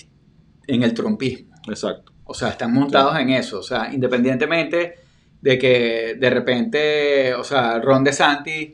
[0.67, 1.53] en el trumpismo.
[1.67, 2.11] Exacto.
[2.23, 3.59] O sea, están montados en eso.
[3.59, 4.95] O sea, independientemente
[5.41, 8.71] de que de repente, o sea, Ron DeSantis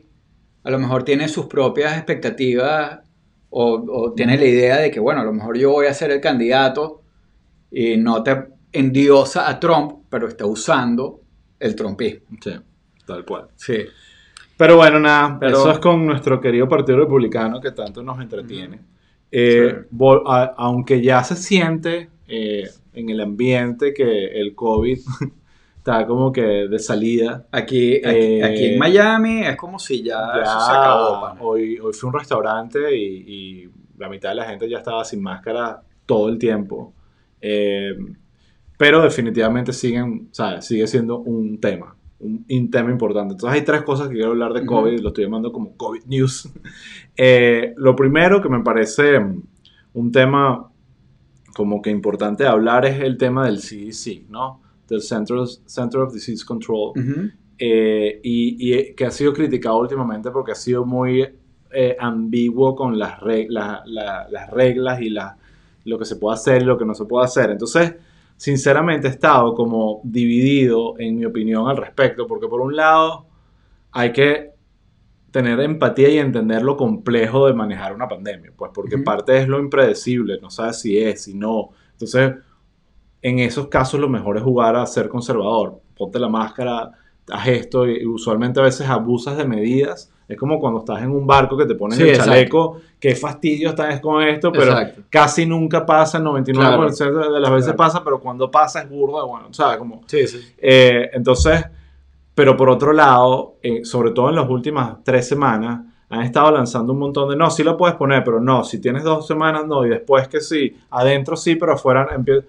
[0.64, 3.00] a lo mejor tiene sus propias expectativas
[3.50, 6.10] o, o tiene la idea de que, bueno, a lo mejor yo voy a ser
[6.12, 7.01] el candidato
[7.72, 8.36] y no te
[8.72, 11.20] endiosa a Trump, pero está usando
[11.58, 12.26] el trumpismo.
[12.42, 12.52] Sí,
[13.06, 13.48] tal cual.
[13.56, 13.78] Sí.
[14.56, 18.80] Pero bueno, nada, Pero- eso es con nuestro querido Partido Republicano que tanto nos entretiene.
[19.30, 19.96] Eh, Sí.
[20.26, 24.98] a- aunque ya se siente eh, en el ambiente que el COVID
[25.78, 27.46] está como que de salida.
[27.50, 31.20] Aquí, aquí, Eh, aquí en Miami es como si ya, ya eso se acabó.
[31.20, 31.40] pana.
[31.42, 35.04] hoy, hoy fui a un restaurante y, y la mitad de la gente ya estaba
[35.04, 36.94] sin máscara todo el tiempo.
[37.42, 37.96] Eh,
[38.78, 40.64] pero definitivamente siguen, ¿sabes?
[40.64, 43.34] sigue siendo un tema, un, un tema importante.
[43.34, 44.60] Entonces hay tres cosas que quiero hablar de.
[44.66, 46.48] COVID, lo estoy llamando como COVID News.
[47.16, 49.42] Eh, lo primero que me parece mm,
[49.92, 50.70] un tema
[51.54, 54.62] como que importante hablar es el tema del CDC, ¿no?
[54.88, 56.92] Del Central, Center of Disease Control.
[56.96, 57.30] Ujú.
[57.58, 61.22] Eh, y, y que ha sido criticado últimamente porque ha sido muy
[61.70, 65.36] eh, ambiguo con las, reg- la- la- las reglas y la-
[65.84, 67.50] lo que se puede hacer y lo que no se puede hacer.
[67.50, 67.94] Entonces,
[68.36, 73.26] sinceramente he estado como dividido en mi opinión al respecto, porque por un lado
[73.92, 74.52] hay que
[75.30, 79.58] tener empatía y entender lo complejo de manejar una pandemia, pues porque parte es lo
[79.58, 81.70] impredecible, no sabes si es, si no.
[81.92, 82.34] Entonces,
[83.22, 85.80] en esos casos lo mejor es jugar a ser conservador.
[85.96, 86.90] Ponte la máscara,
[87.30, 90.10] haz esto y usualmente a veces abusas de medidas.
[90.28, 92.30] Es como cuando estás en un barco que te ponen Sí, el exacto.
[92.30, 95.02] chaleco, qué fastidio estás con esto, pero Exacto.
[95.10, 97.76] casi nunca pasa, el 99% de las veces Claro.
[97.76, 99.76] pasa, pero cuando pasa es burda, bueno, ¿sabes?
[99.78, 100.38] Como, Sí, sí.
[100.58, 101.64] eh, entonces,
[102.34, 106.92] pero por otro lado, eh, sobre todo en las últimas tres semanas, han estado lanzando
[106.94, 109.84] un montón de, no, sí lo puedes poner, pero no, si tienes dos semanas, no,
[109.84, 112.44] y después que sí, adentro sí, pero afuera empie-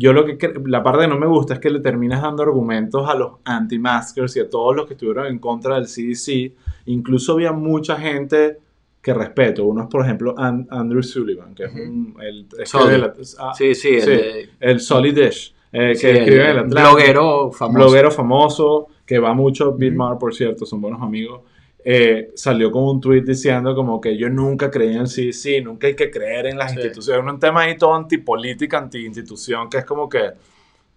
[0.00, 3.08] Yo lo que, la parte que no me gusta es que le terminas dando argumentos
[3.08, 6.52] a los anti-maskers y a todos los que estuvieron en contra del CDC.
[6.86, 8.58] Incluso había mucha gente
[9.02, 9.64] que respeto.
[9.64, 12.14] Uno es, por ejemplo, An- Andrew Sullivan, que es un...
[12.20, 16.50] El, escribe ah, Sí, sí, el, sí, de- el Solid Dish, eh, sí, el- escribe
[16.52, 17.78] en el bloguero famoso.
[17.78, 19.78] bloguero famoso, que va mucho, Ujú.
[19.78, 21.40] Bitmar, por cierto, son buenos amigos,
[21.84, 25.86] eh, salió con un tweet diciendo como que yo nunca creí en el CDC, nunca
[25.86, 26.78] hay que creer en las Sí.
[26.78, 27.32] instituciones.
[27.32, 30.30] Un tema ahí todo antipolítica, anti-institución, que es como que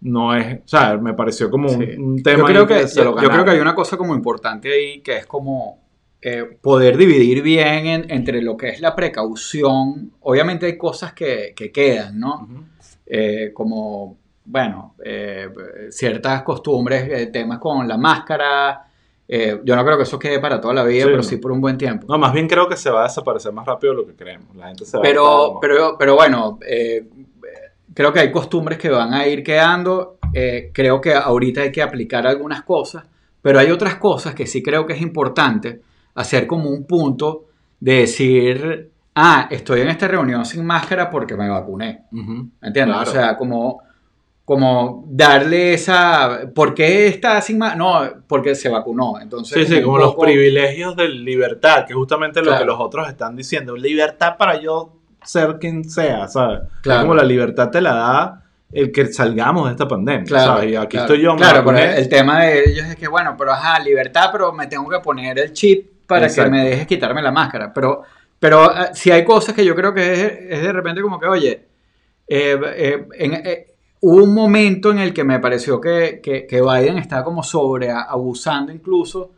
[0.01, 1.91] no es, o sea, me pareció como un, Sí.
[1.97, 4.15] un tema yo creo que, se yo, lo yo creo que hay una cosa como
[4.15, 5.79] importante ahí que es como
[6.23, 10.11] eh, poder dividir bien en- entre lo que es la precaución.
[10.21, 12.47] Obviamente hay cosas que, que quedan, ¿no?
[13.07, 15.49] Eh, como, bueno, eh,
[15.89, 18.83] ciertas costumbres, temas con la máscara.
[19.33, 21.23] Eh, yo no creo que eso quede para toda la vida, Sí, pero no.
[21.23, 22.05] sí por un buen tiempo.
[22.09, 24.53] No, más bien creo que se va a desaparecer más rápido de lo que creemos.
[24.57, 27.07] La gente se va a Pero, como- pero, pero bueno, eh,
[27.93, 30.17] creo que hay costumbres que van a ir quedando.
[30.33, 33.05] Eh, creo que ahorita hay que aplicar algunas cosas,
[33.41, 35.81] pero hay otras cosas que sí creo que es importante
[36.15, 37.45] hacer como un punto
[37.79, 42.03] de decir, ah, estoy en esta reunión sin máscara porque me vacuné.
[42.11, 42.49] Ujú.
[42.61, 42.97] ¿Me entiendes?
[42.97, 43.09] Claro.
[43.09, 43.81] O sea, como,
[44.45, 46.41] como darle esa...
[46.53, 47.77] ¿Por qué está sin máscara?
[47.77, 49.19] No, porque se vacunó.
[49.21, 52.59] Entonces, Sí, sí, como los privilegios de libertad, que es justamente lo Claro.
[52.59, 53.75] que los otros están diciendo.
[53.77, 56.61] Libertad para yo ser quien sea, ¿sabes?
[56.81, 56.99] Claro.
[57.01, 60.71] Es como la libertad te la da el que salgamos de esta pandemia, Claro, ¿sabes?
[60.71, 63.79] Y aquí estoy yo, Claro, pero el tema de ellos es que, bueno, pero ajá,
[63.81, 66.51] libertad, pero me tengo que poner el chip para Exacto.
[66.51, 67.71] que me dejes quitarme la máscara.
[67.73, 68.01] Pero,
[68.39, 71.65] pero si hay cosas que yo creo que es, es de repente como que, oye,
[72.27, 73.67] eh, eh, en- eh,
[74.01, 77.89] hubo un momento en el que me pareció que, que, que Biden estaba como sobre
[77.91, 79.31] abusando incluso,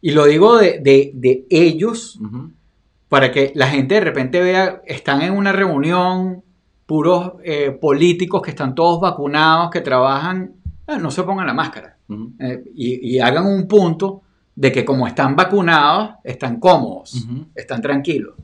[0.00, 2.18] y lo digo de, de, de ellos,
[3.08, 6.42] para que la gente de repente vea, están en una reunión,
[6.86, 10.52] puros eh, políticos que están todos vacunados, que trabajan,
[10.86, 11.96] ah, no se pongan la máscara.
[12.38, 14.22] Eh, y, y hagan un punto
[14.54, 18.34] de que como están vacunados, están cómodos, están tranquilos.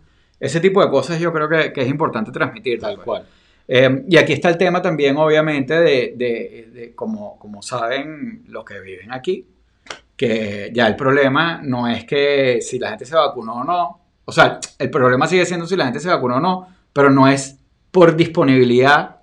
[0.40, 2.78] Ese tipo de cosas yo creo que, que es importante transmitir.
[2.78, 3.26] Tal cual.
[3.68, 8.64] Eh, y aquí está el tema también, obviamente, de, de- de como, como saben los
[8.64, 9.46] que viven aquí,
[10.16, 14.32] que ya el problema no es que si la gente se vacunó o no, o
[14.32, 17.58] sea, el problema sigue siendo si la gente se vacunó o no, pero no es
[17.90, 19.16] por disponibilidad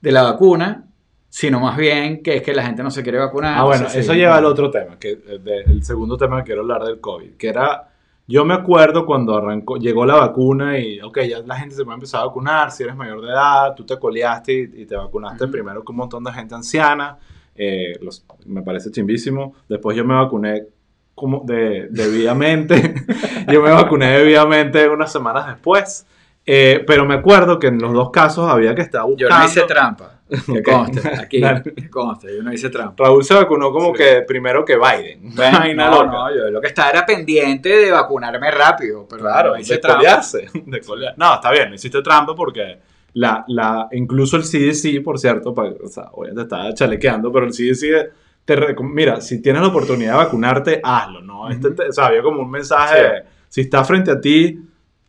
[0.00, 0.84] de la vacuna,
[1.28, 3.58] sino más bien que es que la gente no se quiere vacunar.
[3.58, 4.18] Ah, bueno, eso sí.
[4.18, 7.48] lleva al otro tema, que de- el segundo tema que quiero hablar del COVID, que
[7.48, 7.88] era,
[8.26, 11.96] yo me acuerdo cuando arrancó, llegó la vacuna y, ok, ya la gente se puede
[11.96, 15.46] empezar a vacunar, si eres mayor de edad, tú te coleaste y, y te vacunaste
[15.48, 17.18] primero con un montón de gente anciana,
[17.54, 20.64] eh, los- me parece chimbísimo, después yo me vacuné
[21.14, 22.94] como de, debidamente,
[23.52, 26.06] yo me vacuné debidamente unas semanas después,
[26.46, 29.38] eh, pero me acuerdo que en los dos casos había que estar Yo buscando...
[29.38, 30.62] no hice trampa, que Ok.
[30.70, 31.40] conste, aquí,
[31.90, 33.04] conste, yo no hice trampa.
[33.04, 34.02] Raúl se vacunó como Sí.
[34.02, 35.34] que primero que Biden.
[35.34, 36.06] Bueno, no, loca.
[36.12, 39.80] no, yo lo que estaba era pendiente de vacunarme rápido, pero Claro, no hice de
[39.80, 39.98] trampa.
[39.98, 41.14] colearse, de colear.
[41.16, 42.78] No, está bien, no hiciste trampa porque
[43.14, 47.52] la, la, incluso el CDC, por cierto, pa- o sea, obviamente estaba chalequeando, pero el
[47.52, 48.10] CDC
[48.44, 51.48] te mira, si tienes la oportunidad de vacunarte, hazlo, ¿no?
[51.48, 53.02] Este o sea, había como un mensaje, Sí.
[53.02, 54.58] de, si está frente a ti,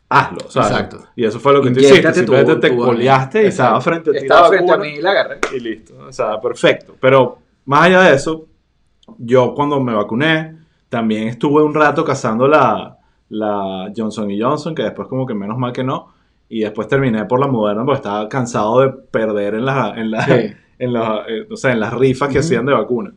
[0.09, 0.71] hazlo, ¿sabes?
[0.71, 0.99] Exacto.
[1.15, 4.13] Y eso fue lo que tú hiciste, simplemente te tu- coleaste y estaba frente a
[4.13, 5.39] ti Estaba frente a mí y la agarré.
[5.55, 5.93] y listo.
[6.07, 6.95] O sea, perfecto.
[6.99, 8.45] Pero más allá de eso,
[9.17, 10.57] yo cuando me vacuné,
[10.89, 12.97] también estuve un rato cazando la,
[13.29, 16.13] la Johnson Johnson, que después como que menos mal que no.
[16.47, 20.25] Y después terminé por la Moderna porque estaba cansado de perder en, la, en, la,
[20.25, 20.31] Sí.
[20.79, 22.45] en, la- eh, o sea, en las rifas que Ujú.
[22.45, 23.11] hacían de vacuna.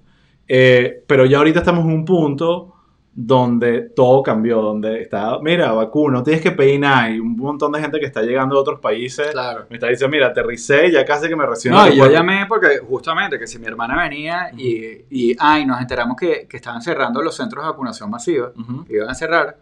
[0.49, 2.73] Eh, pero ya ahorita estamos en un punto
[3.21, 7.03] donde todo cambió, donde está, mira, vacuna, no tienes que pedir nada.
[7.03, 9.33] Hay un montón de gente que está llegando de otros países.
[9.33, 9.67] Claro.
[9.69, 11.77] Me está diciendo, mira, aterricé, ya casi que me reciben.
[11.77, 12.15] No, y yo aeropuerto".
[12.15, 16.59] llamé porque justamente que si mi hermana venía y, y ay, nos enteramos que, que
[16.59, 18.85] estaban cerrando los centros de vacunación masiva, Ujú.
[18.85, 19.57] que iban a cerrar,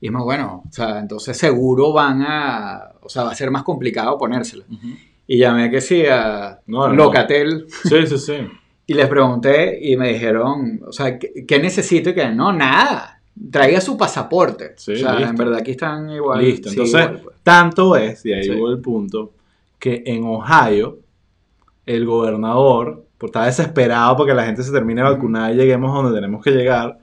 [0.00, 3.62] y dijimos, bueno, o sea, entonces seguro van a, o sea, va a ser más
[3.62, 4.64] complicado ponérsela.
[5.24, 8.34] Y llamé que sí a No, no, Locatel Sí, sí, sí.
[8.88, 12.10] y les pregunté y me dijeron, o sea, ¿qué, qué necesito?
[12.10, 13.20] Y que no, nada.
[13.52, 14.72] Traiga su pasaporte.
[14.76, 15.30] Sí, o sea, listo.
[15.30, 16.40] en verdad aquí están igual.
[16.40, 16.70] Listo.
[16.70, 17.36] sí, Entonces, igual, pues.
[17.44, 18.50] tanto es, y ahí Sí.
[18.50, 19.32] hubo el punto,
[19.78, 20.98] que en Ohio,
[21.86, 26.02] el gobernador, por estar desesperado porque la gente se termine de vacunar y lleguemos a
[26.02, 26.98] donde tenemos que llegar,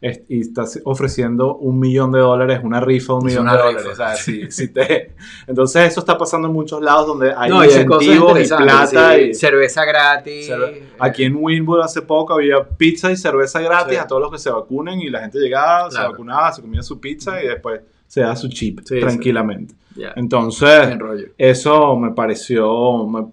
[0.00, 3.64] y está ofreciendo un millón de dólares, una rifa un Es millón de rifa.
[3.64, 3.86] dólares.
[3.92, 5.14] O sea, si, si te...
[5.46, 9.14] Entonces, eso está pasando en muchos lados donde hay No, incentivos y plata.
[9.16, 9.20] sí.
[9.22, 10.48] y- cerveza gratis.
[10.48, 13.96] Cerve- Aquí en Winwood hace poco había pizza y cerveza gratis Sí.
[13.98, 16.10] a todos los que se vacunen y la gente llegaba, se Claro.
[16.12, 19.74] vacunaba, se comía su pizza y después se da su chip tranquilamente.
[19.96, 20.96] Ya, Entonces,
[21.36, 23.26] eso me pareció, me-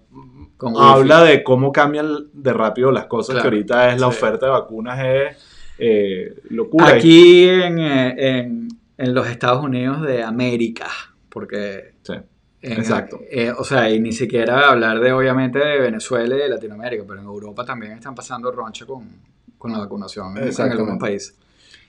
[0.78, 3.50] habla de cómo cambian de rápido las cosas, Claro.
[3.50, 5.36] que ahorita es la oferta de vacunas es
[5.78, 6.88] eh, locura.
[6.88, 10.88] Aquí en, eh, en, en los Estados Unidos de América,
[11.28, 11.94] porque...
[12.02, 12.14] Sí.
[12.62, 13.20] en- Exacto.
[13.30, 17.20] eh, o sea, y ni siquiera hablar de, obviamente, de Venezuela y de Latinoamérica, pero
[17.20, 19.04] en Europa también están pasando roncha con,
[19.58, 21.36] con la vacunación en- algunos países.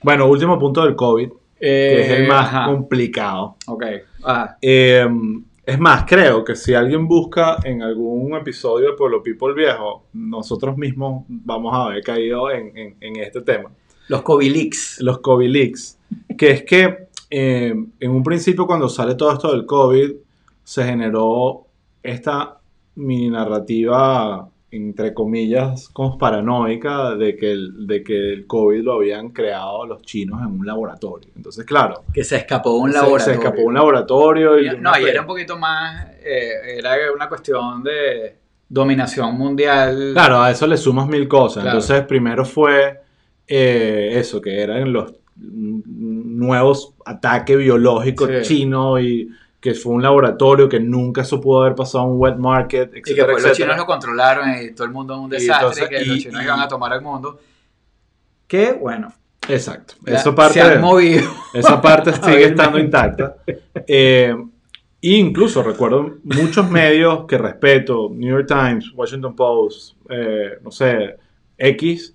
[0.02, 2.66] Bueno, último punto del COVID, que es el más Eh, ajá.
[2.66, 3.56] complicado.
[3.66, 3.84] Ok.
[4.24, 5.06] Ah, Eh,
[5.68, 10.76] es más, creo que si alguien busca en algún episodio de Pueblo People Viejo, nosotros
[10.78, 13.70] mismos vamos a haber caído en, en- en este tema.
[14.08, 15.00] los COVID leaks.
[15.02, 15.98] Los COVID leaks.
[16.38, 20.12] Que es que eh, en un principio cuando sale todo esto del COVID,
[20.64, 21.66] se generó
[22.02, 22.58] esta
[22.94, 29.86] mini narrativa, entre comillas, conspiranoica de que, el, de que el COVID lo habían creado
[29.86, 31.30] los chinos en un laboratorio.
[31.36, 33.24] Entonces, claro, Que se escapó un se- laboratorio.
[33.24, 34.60] se, escapó un laboratorio.
[34.60, 38.36] Y No, y era un poquito más, eh, era una cuestión de
[38.68, 40.10] dominación mundial.
[40.12, 41.62] Claro, a eso le sumas mil cosas.
[41.62, 41.78] Claro.
[41.78, 43.00] Entonces, primero fue
[43.46, 45.14] eh, eso, que eran los
[45.86, 48.54] nuevos ataques biológicos Sí.
[48.56, 49.28] chinos y
[49.60, 53.02] que fue un laboratorio que nunca se pudo haber pasado a un wet market, y
[53.02, 55.88] que pues los chinos lo controlaron y todo el mundo es un Y desastre, entonces-
[55.88, 57.40] que y- los chinos y- iban a tomar el mundo.
[58.46, 59.12] Que bueno,
[59.48, 59.94] Exacto.
[60.06, 61.28] ya Eso parte, se han movido.
[61.52, 63.36] esa parte sigue estando intacta.
[63.86, 64.34] Eh,
[65.00, 71.16] e incluso recuerdo muchos medios que respeto, New York Times, Washington Post, eh, no sé,
[71.56, 72.14] X,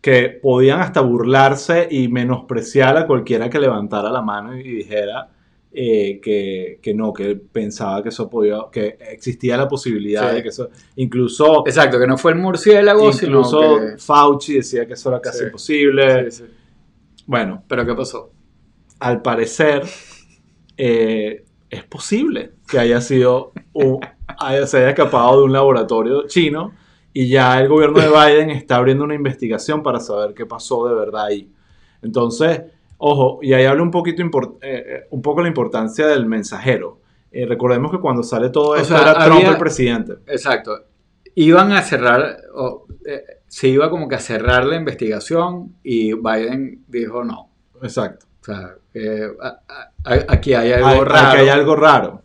[0.00, 5.28] que podían hasta burlarse y menospreciar a cualquiera que levantara la mano y dijera
[5.72, 10.36] eh, que, que no, que él pensaba que eso podía, que existía la posibilidad Sí.
[10.36, 13.98] de que eso, incluso, Exacto, que no fue el murciélago, incluso sino que...
[13.98, 15.44] Fauci decía que eso era casi Sí.
[15.44, 16.30] imposible.
[16.30, 16.50] Sí, sí.
[17.26, 18.32] Bueno, Pero ¿qué pasó?
[18.98, 19.82] al parecer
[20.76, 24.00] eh, es posible que haya sido un-
[24.38, 26.72] haya- se haya escapado de un laboratorio chino
[27.12, 30.94] y ya el gobierno de Biden está abriendo una investigación para saber qué pasó de
[30.94, 31.50] verdad ahí.
[32.02, 32.62] Entonces,
[33.00, 34.28] ojo, y ahí habla un poquito eh,
[34.62, 37.00] eh, un poco la importancia del mensajero.
[37.32, 40.14] Eh, recordemos que cuando sale todo O esto sea, era Trump el presidente.
[40.26, 40.72] Exacto.
[41.34, 46.84] Iban a cerrar, o, eh, se iba como que a cerrar la investigación y Biden
[46.88, 47.50] dijo no.
[47.82, 48.26] Exacto.
[48.40, 48.74] O sea,
[49.42, 49.60] a-
[50.04, 51.28] a- aquí hay algo Hay- raro.
[51.28, 52.22] Aquí hay algo raro.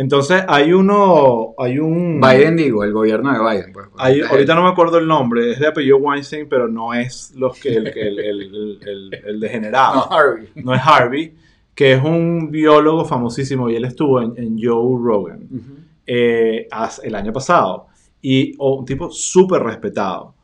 [0.00, 2.20] Entonces, hay uno, hay un...
[2.20, 3.72] Biden digo, el gobierno de Biden.
[3.72, 6.94] Pues, Hay- Eh, ahorita no me acuerdo el nombre, es de apellido Weinstein, pero no
[6.94, 10.06] es los que, el, el, el, el- degenerado.
[10.08, 10.48] no, Harvey.
[10.54, 11.34] No es Harvey,
[11.74, 15.74] que es un biólogo famosísimo y él estuvo en, en Joe Rogan Ujú.
[16.06, 17.86] eh, as- el año pasado.
[18.22, 20.34] Y o, un tipo súper respetado.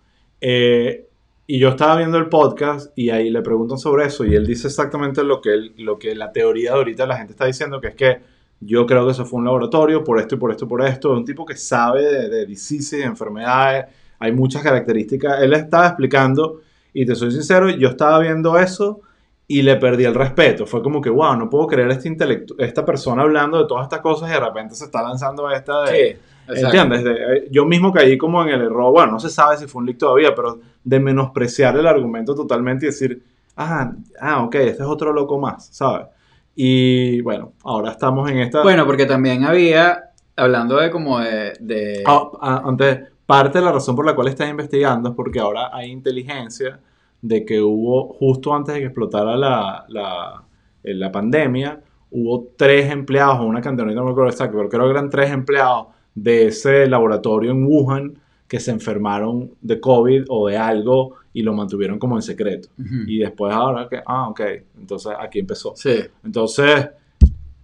[0.41, 1.07] Eh,
[1.47, 4.67] y yo estaba viendo el podcast y ahí le preguntan sobre eso y él dice
[4.67, 7.89] exactamente lo que, él- lo que la teoría de ahorita la gente está diciendo, que
[7.89, 8.34] es que
[8.65, 11.13] yo creo que eso fue un laboratorio por esto y por esto y por esto.
[11.13, 13.87] Es un tipo que sabe de, de diseases, de enfermedades,
[14.19, 15.43] hay muchas características.
[15.43, 16.61] Él estaba explicando
[16.93, 19.01] y te soy sincero, yo estaba viendo eso
[19.47, 20.65] y le perdí el respeto.
[20.67, 24.01] Fue como que, wow, no puedo creer este intelectu- esta persona hablando de todas estas
[24.01, 25.91] cosas y de repente se está lanzando esta de...
[26.15, 26.19] Sí.
[26.67, 27.05] ¿Entiendes?
[27.05, 29.81] De- eh, yo mismo caí como en el error, bueno, no se sabe si fue
[29.81, 33.23] un leak todavía, pero de menospreciar el argumento totalmente y decir,
[33.57, 36.07] ah, ah, ok, este es otro loco más, ¿sabes?
[36.55, 38.63] Y bueno, ahora estamos en esta...
[38.63, 41.53] Bueno, porque también había, hablando de como de...
[41.61, 45.41] de- Ah, ah, antes, parte de la razón por la cual estás investigando es porque
[45.41, 46.79] ahora hay inteligencia
[47.23, 50.45] de que hubo, justo antes de que explotara la, la,
[50.83, 54.85] eh, la pandemia, hubo tres empleados, o una cantidad, no me acuerdo exacto, pero creo
[54.85, 60.47] que eran tres empleados de ese laboratorio en Wuhan que se enfermaron de COVID o
[60.49, 62.69] de algo y lo mantuvieron como en secreto.
[62.79, 62.95] Ujú.
[63.07, 64.41] Y después ahora que, ah, ok,
[64.79, 65.75] entonces aquí empezó.
[65.77, 66.01] Sí.
[66.25, 66.89] Entonces,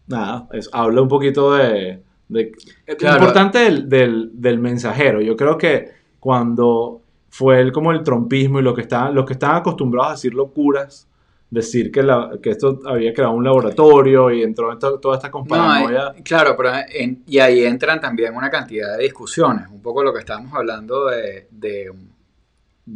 [0.07, 2.03] nada, es- habla un poquito de...
[2.29, 2.53] de
[2.87, 3.19] lo Claro.
[3.19, 5.21] importante del, del- del mensajero.
[5.23, 9.33] Yo creo que cuando fue el, como el trompismo y lo que estaban, los que
[9.35, 11.07] estaban acostumbrados a decir locuras,
[11.49, 15.45] decir que, la- que esto había creado un laboratorio y entró esta- toda esta No,
[15.45, 16.13] paranoia.
[16.17, 20.13] eh, claro, pero en- y ahí entran también una cantidad de discusiones, un poco lo
[20.13, 21.93] que estábamos hablando de, de,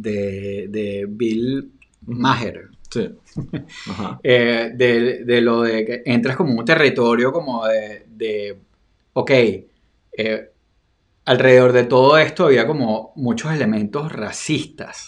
[0.01, 1.71] de, de Bill
[2.05, 3.09] Maher, Sí.
[3.89, 4.19] Ajá.
[4.23, 8.57] eh, de, de lo de que entras como un territorio como de, de
[9.13, 10.51] ok, eh,
[11.25, 15.07] alrededor de todo esto había como muchos elementos racistas.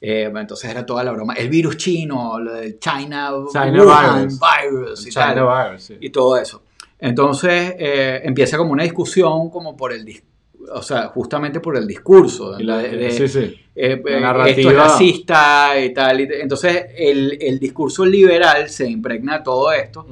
[0.00, 4.40] Eh, entonces era toda la broma, el virus chino, lo del China, China Wuhan virus.
[4.62, 5.96] virus y China tal virus, sí.
[6.00, 6.62] y todo eso.
[6.98, 10.22] Entonces empieza como una discusión como por el dis-
[10.72, 12.56] o sea, justamente por el discurso.
[12.58, 13.60] La- de- de- sí, sí.
[13.74, 14.56] eh, la eh, narrativa.
[14.58, 16.20] Esto es racista y tal.
[16.20, 20.06] y entonces el, el discurso liberal se impregna de todo esto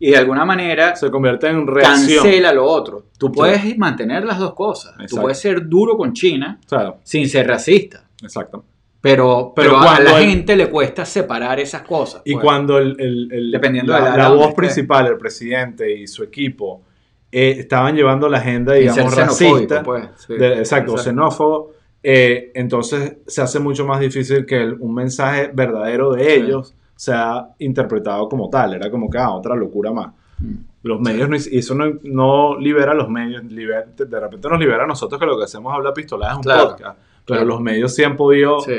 [0.00, 2.22] y de alguna manera Se convierte en reacción.
[2.22, 3.06] cancela lo otro.
[3.18, 4.94] Tú puedes mantener las dos cosas.
[5.08, 8.04] Tú puedes ser duro con China Claro, sin ser racista.
[8.22, 8.64] exacto.
[9.00, 12.20] Pero, Pero pero, a la el- gente le cuesta separar esas cosas.
[12.24, 12.44] Y pues.
[12.44, 16.24] cuando el, el- el- Dependiendo la, área la donde voz principal, el presidente y su
[16.24, 16.82] equipo,
[17.30, 20.34] eh, estaban llevando la agenda, digamos, racista, pues, sí.
[20.34, 25.50] de- exacto, o xenófobo, eh, entonces se hace mucho más difícil que el- un mensaje
[25.52, 26.30] verdadero de Sí.
[26.30, 28.74] ellos sea interpretado como tal.
[28.74, 30.12] Era como que, ah, otra locura más.
[30.38, 30.54] Mm.
[30.84, 34.58] Los medios, no, y eso no, no libera a los medios, libera- de repente nos
[34.60, 36.98] libera a nosotros que lo que hacemos es hablar pistoladas en un Claro, podcast.
[37.26, 37.44] Pero claro.
[37.44, 38.74] los medios sí han podido Sí.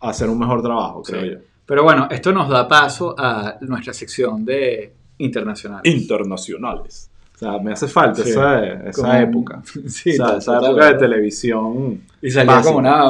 [0.00, 1.30] hacer un mejor trabajo, creo Sí.
[1.30, 1.36] yo.
[1.66, 5.80] Pero bueno, esto nos da paso a nuestra sección de internacional.
[5.84, 7.10] internacionales.
[7.50, 8.30] Sea, me hace falta Sí.
[8.30, 9.62] esa, esa Como- época.
[9.88, 13.02] Sí, O sea, esa época de televisión Y salía como una,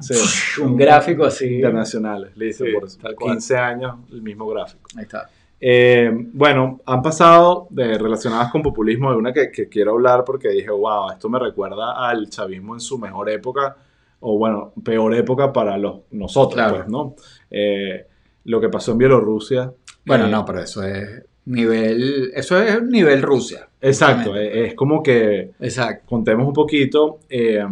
[0.00, 0.14] Sí.
[0.62, 1.56] un gráfico así.
[1.56, 3.32] internacionales, listo, Sí, por tal cual.
[3.32, 4.88] 15 años, el mismo gráfico.
[4.96, 5.28] Ahí está.
[5.62, 10.48] Eh, bueno, han pasado de relacionadas con populismo de una que, que quiero hablar porque
[10.48, 13.76] dije, wow, esto me recuerda al chavismo en su mejor época,
[14.20, 16.76] o bueno, peor época para los, nosotros, Claro.
[16.76, 17.14] pues, ¿no?
[17.50, 18.06] Eh,
[18.44, 19.70] lo que pasó en Bielorrusia.
[20.06, 22.30] Bueno, eh, no, pero eso es nivel.
[22.34, 23.68] Eso es nivel Rusia.
[23.80, 26.04] Exacto, es, es como que Exacto.
[26.08, 27.18] contemos un poquito.
[27.28, 27.64] eh,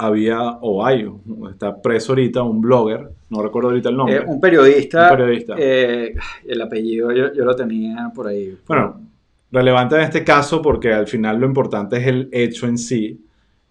[0.00, 1.10] había, o hay,
[1.50, 4.16] está preso ahorita un blogger, no recuerdo ahorita el nombre.
[4.18, 5.10] Eh, un periodista.
[5.10, 5.54] Un periodista.
[5.58, 6.14] eh,
[6.46, 8.56] el apellido yo, yo lo tenía por ahí.
[8.68, 9.00] Bueno,
[9.50, 13.20] relevante en este caso porque al final lo importante es el hecho en sí.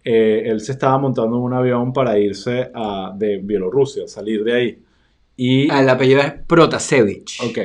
[0.04, 4.80] Él se estaba montando en un avión para irse a, de Bielorrusia, salir de ahí.
[5.38, 7.42] Y, Ah, el apellido es Protasevich.
[7.42, 7.58] ok,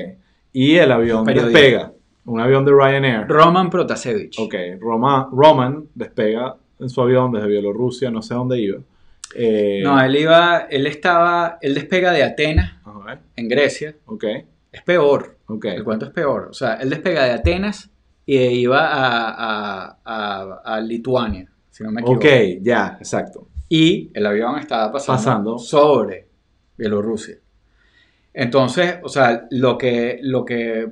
[0.53, 1.93] y el avión despega.
[2.25, 3.27] Un avión de Ryanair.
[3.29, 4.39] Roman Protasevich.
[4.39, 8.79] Ok, Roma, Roman despega en su avión desde Bielorrusia, no sé dónde iba.
[9.35, 12.75] Eh, No, él iba, él estaba, él despega de Atenas,
[13.37, 13.97] en Grecia.
[14.07, 14.25] Ok,
[14.71, 15.37] Es peor.
[15.47, 15.65] ok.
[15.67, 16.49] El cuento es peor.
[16.51, 17.91] O sea, él despega de Atenas
[18.27, 22.21] y iba a, a- a- a Lituania, si no me equivoco.
[22.21, 22.27] Ok,
[22.61, 23.49] ya, exacto.
[23.69, 25.59] Y el avión estaba pasando, Pasando.
[25.59, 26.29] sobre
[26.77, 27.37] Bielorrusia.
[28.35, 30.89] Entonces, o sea, lo que, lo que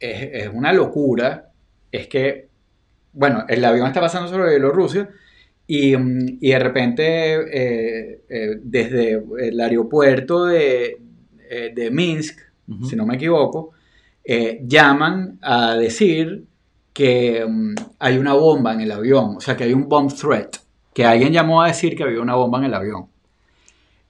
[0.00, 1.50] es, es una locura
[1.92, 2.48] es que,
[3.12, 5.08] bueno, el avión está pasando sobre Bielorrusia
[5.66, 10.98] y, mm, y de repente eh, eh, desde el aeropuerto de,
[11.48, 12.40] eh, de Minsk,
[12.88, 13.72] si no me equivoco,
[14.24, 16.46] eh, llaman a decir
[16.92, 20.56] que mm, hay una bomba en el avión, o sea, que hay un bomb threat,
[20.94, 23.06] que alguien llamó a decir que había una bomba en el avión.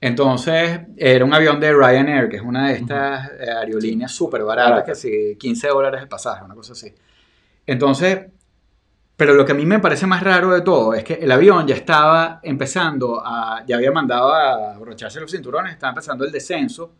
[0.05, 4.69] Entonces, era un avión de Ryanair, que es una de estas eh, aerolíneas súper baratas,
[4.71, 4.91] Barata.
[4.91, 6.93] que sí, 15 dólares el pasaje, una cosa así.
[7.65, 8.19] Entonces,
[9.17, 11.65] pero lo que a mí me parece más raro de todo es que el avión
[11.65, 16.93] ya estaba empezando a, ya había mandado a abrocharse los cinturones, estaba empezando el descenso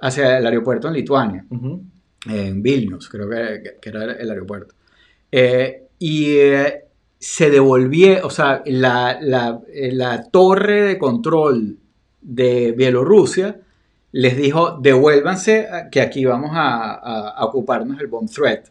[0.00, 1.82] hacia el aeropuerto en Lituania Ujú.
[2.28, 4.74] en Vilnius, creo que, que- era el aeropuerto.
[5.32, 6.84] Eh, y eh,
[7.18, 11.78] se devolvió, o sea, la, la- eh, la torre de control
[12.26, 13.60] de Bielorrusia
[14.12, 18.68] les dijo, devuélvanse, que aquí vamos a, a- a ocuparnos del bomb threat.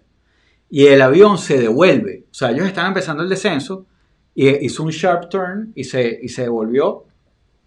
[0.70, 3.86] Y el avión se devuelve, o sea, ellos estaban empezando el descenso,
[4.34, 7.06] y hizo un sharp turn y se, y se devolvió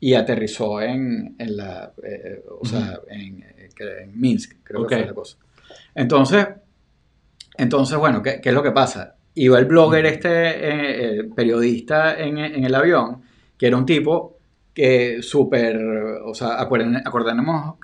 [0.01, 3.71] y aterrizó en, en la, eh, o sea, en, eh,
[4.03, 5.37] en Minsk, creo que fue la cosa.
[5.95, 6.47] Entonces,
[7.57, 9.17] entonces bueno, ¿qué, qué es lo que pasa?
[9.35, 13.23] Iba el blogger, este eh, periodista en, en el avión,
[13.57, 14.38] que era un tipo
[14.79, 15.77] que súper,
[16.25, 17.75] o sea, acordémonos,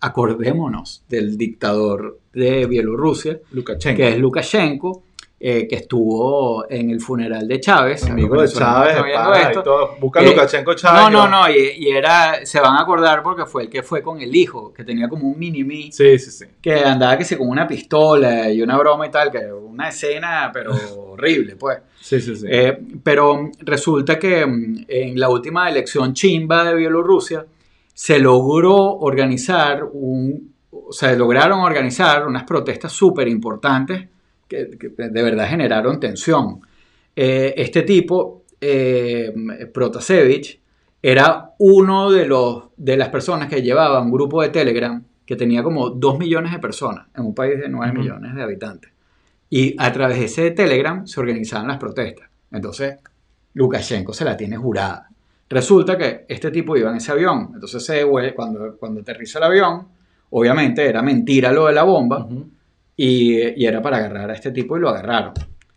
[0.00, 3.96] acordémonos del dictador de Bielorrusia, Lukashenko.
[3.96, 5.02] que es Lukashenko,
[5.42, 8.04] eh, que estuvo en el funeral de Chávez.
[8.04, 8.94] Amigo de Chávez,
[9.64, 9.96] todo.
[9.98, 11.02] Busca Eh, Lukashenko Chávez.
[11.04, 14.02] No, no, no, y, y era, se van a acordar porque fue el que fue
[14.02, 16.44] con el hijo, que tenía como un mini-me, Sí, sí, sí.
[16.60, 20.50] que andaba que sí con una pistola y una broma y tal, que una escena,
[20.52, 20.72] pero
[21.12, 21.78] horrible, pues.
[21.98, 22.46] Sí, sí, sí.
[22.46, 27.46] Eh, pero resulta que mm, en la última elección chimba de Bielorrusia
[27.94, 34.06] se logró organizar un, o sea, lograron organizar unas protestas súper importantes
[34.50, 36.60] que, que de verdad generaron tensión.
[37.14, 39.32] Eh, este tipo, eh,
[39.72, 40.60] Protasevich,
[41.02, 45.62] era uno de, los, de las personas que llevaba un grupo de Telegram que tenía
[45.62, 48.00] como 2 millones de personas en un país de 9 Ujú.
[48.02, 48.90] millones de habitantes.
[49.48, 52.28] Y a través de ese Telegram se organizaban las protestas.
[52.52, 52.96] Entonces,
[53.54, 55.08] Lukashenko se la tiene jurada.
[55.48, 57.50] Resulta que este tipo iba en ese avión.
[57.54, 59.88] Entonces, se devuelve- cuando, cuando aterriza el avión,
[60.30, 62.28] obviamente era mentira lo de la bomba.
[63.02, 65.32] Y, era para agarrar a este tipo y lo agarraron.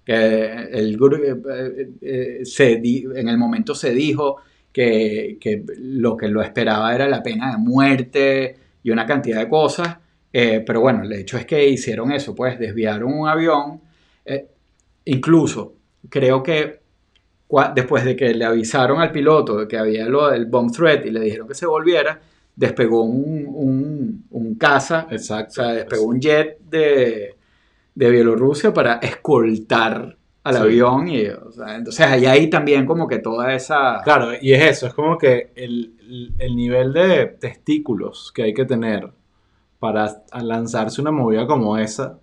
[0.05, 4.37] El, eh, eh, di- en el momento se dijo
[4.73, 5.37] que,
[5.77, 9.97] lo que lo esperaba era la pena de muerte y una cantidad de cosas.
[10.33, 13.79] eh, pero bueno, el hecho es que hicieron eso, pues desviaron un avión.
[14.25, 14.47] eh,
[15.05, 15.75] incluso
[16.09, 16.79] creo que
[17.75, 21.11] después de que le avisaron al piloto de que había lo del bomb threat y
[21.11, 22.19] le dijeron que se volviera,
[22.55, 25.53] despegó un, un, un caza o Exacto.
[25.55, 27.35] sea, despegó un jet de,
[27.95, 30.61] de Bielorrusia para escoltar al Sí.
[30.61, 31.07] avión.
[31.07, 34.01] Y, o sea, entonces, ahí hay también como que toda esa...
[34.03, 38.53] Claro, y es eso, es como que el, el- el nivel de testículos que hay
[38.53, 39.09] que tener
[39.79, 42.19] para lanzarse una movida como esa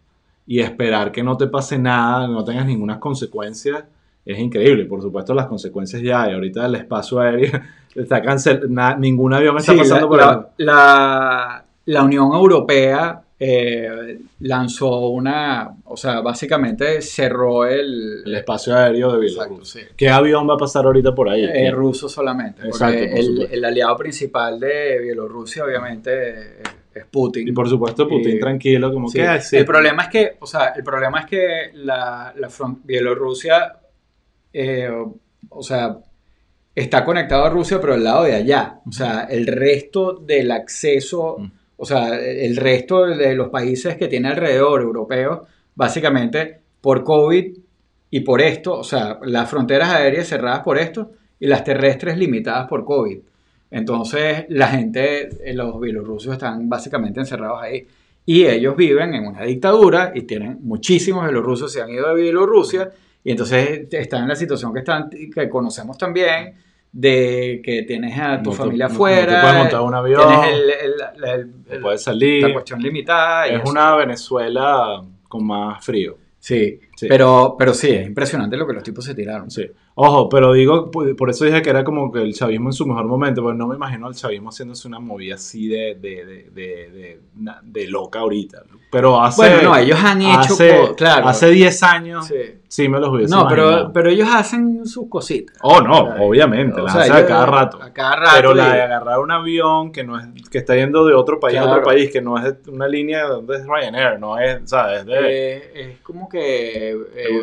[0.47, 3.89] y esperar que no te pase nada, no tengas ninguna consecuencia,
[4.25, 4.85] es increíble.
[4.87, 6.35] Por supuesto, las consecuencias ya hay.
[6.35, 7.61] Ahorita el espacio aéreo
[7.95, 10.45] está cancelado, ningún avión está Sí, pasando la, por la- ahí.
[10.59, 15.75] la- la Unión Europea eh, lanzó una...
[15.87, 18.23] O sea, básicamente cerró el...
[18.27, 19.81] El espacio aéreo de Bielorrusia.
[19.83, 19.89] sí.
[19.97, 21.45] ¿Qué avión va a pasar ahorita por ahí?
[21.45, 22.61] Eh, ruso solamente.
[22.71, 23.17] Porque Exacto,
[23.47, 26.61] por el, aliado principal de Bielorrusia, obviamente,
[26.95, 27.49] es- Putin.
[27.49, 29.27] y por supuesto, Putin Y- tranquilo, como Sí, que...
[29.27, 29.57] "Ay, sí".
[29.57, 32.35] El problema es que, o sea, el problema es que la,
[32.85, 33.75] Bielorrusia,
[34.53, 34.91] eh,
[35.49, 35.97] o sea,
[36.75, 38.81] está conectado a Rusia, pero al lado de allá.
[38.87, 41.37] O sea, el resto del acceso,
[41.77, 45.41] o sea, el resto de los países que tiene alrededor europeos,
[45.75, 47.57] básicamente por COVID
[48.11, 52.69] y por esto, o sea, las fronteras aéreas cerradas por esto y las terrestres limitadas
[52.69, 53.19] por COVID.
[53.71, 57.87] Entonces, la gente, eh, los bielorrusos están básicamente encerrados ahí.
[58.27, 62.91] Y ellos viven en una dictadura y tienen muchísimos bielorrusos se han ido de Bielorrusia
[63.25, 66.55] y entonces están en la situación que, están, que conocemos también
[66.93, 70.29] de que tienes a tu No familia no- no afuera, te puedes montar un avión,
[70.29, 72.43] tienes el- el- el- no el- puedes salir.
[72.49, 73.47] la cuestión limitada.
[73.49, 73.71] y Es eso.
[73.71, 76.17] una Venezuela con más frío.
[76.43, 77.07] Sí, Sí.
[77.09, 79.51] Pero, pero sí, es impresionante lo que los tipos se tiraron.
[79.51, 79.71] Sí.
[79.95, 83.05] Ojo, pero digo, por eso dije que era como que el chavismo en su mejor
[83.07, 87.21] momento, porque no me imagino al chavismo haciéndose una movida así de, de, de, de,
[87.63, 88.63] de, loca ahorita.
[88.91, 89.37] Pero hace.
[89.43, 91.29] Bueno, no, ellos han hecho, hace, claro.
[91.29, 92.35] hace 10 años sí,
[92.71, 92.89] Sí.
[92.89, 95.57] me los hubiese No, pero, pero ellos hacen sus cositas.
[95.63, 97.83] Oh, no, obviamente, o las sea, hace a cada rato.
[97.83, 98.31] A cada rato.
[98.37, 101.59] Pero la de agarrar un avión que no es que está yendo de otro país
[101.59, 105.05] a otro país, que no es de una línea donde es Ryanair, no es, ¿sabes?
[105.05, 105.15] De,
[105.57, 106.93] eh, es como que...
[106.93, 106.97] eh,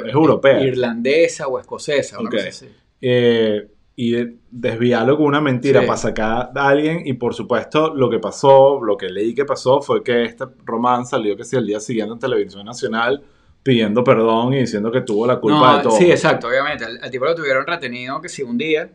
[0.08, 0.62] Es europea.
[0.62, 2.20] Irlandesa o escocesa.
[2.20, 2.36] una Ok.
[2.36, 2.70] cosa así.
[3.02, 3.68] eh,
[4.00, 5.88] y de- desviarlo con una mentira Sí.
[5.88, 7.02] para sacar a alguien.
[7.06, 11.06] Y por supuesto, lo que pasó, lo que leí que pasó fue que este román
[11.06, 13.24] salió que si el día siguiente en televisión nacional
[13.68, 15.98] pidiendo perdón y diciendo que tuvo la culpa No, de todo.
[15.98, 16.86] Sí, exacto, obviamente.
[16.86, 18.90] Al, al tipo lo tuvieron retenido que si un día...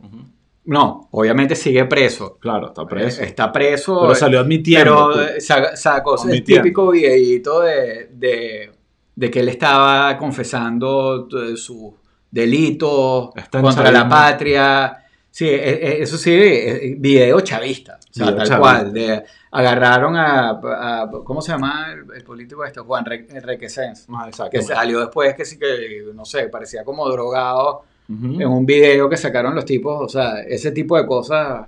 [0.64, 2.38] No, obviamente sigue preso.
[2.40, 3.20] Claro, está preso.
[3.20, 3.98] Eh, Está preso.
[4.02, 5.10] Pero salió admitiendo.
[5.10, 5.36] Pero pues.
[5.36, 6.62] eh, sa- sacó el Admitiendo.
[6.62, 8.70] típico videíto de, de,
[9.16, 11.92] de que él estaba confesando t- sus
[12.30, 14.96] delitos contra la patria.
[15.30, 17.98] Sí, eh, eh, eso sí, eh, video chavista.
[17.98, 18.58] O sea, Video tal chavista.
[18.60, 18.92] cual.
[18.92, 19.22] de-
[19.54, 22.80] agarraron a, a- ¿Cómo se llama el, el político este?
[22.80, 24.06] Juan Re- Requesens.
[24.10, 24.28] Ah.
[24.50, 29.16] Que salió después que sí que, no sé, parecía como drogado en un video que
[29.16, 30.00] sacaron los tipos.
[30.02, 31.66] O sea, ese tipo de cosas.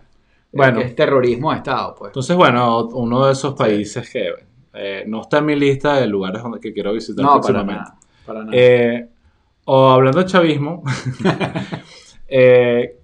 [0.53, 0.81] Bueno.
[0.81, 2.11] Es terrorismo de Estado, pues.
[2.11, 4.31] Entonces, bueno, uno de esos países que
[4.73, 7.95] eh, no está en mi lista de lugares donde que quiero visitar No, para nada.
[8.25, 8.51] Para nada.
[8.57, 9.09] Eh,
[9.67, 10.83] o hablando de chavismo,
[12.29, 12.99] eh,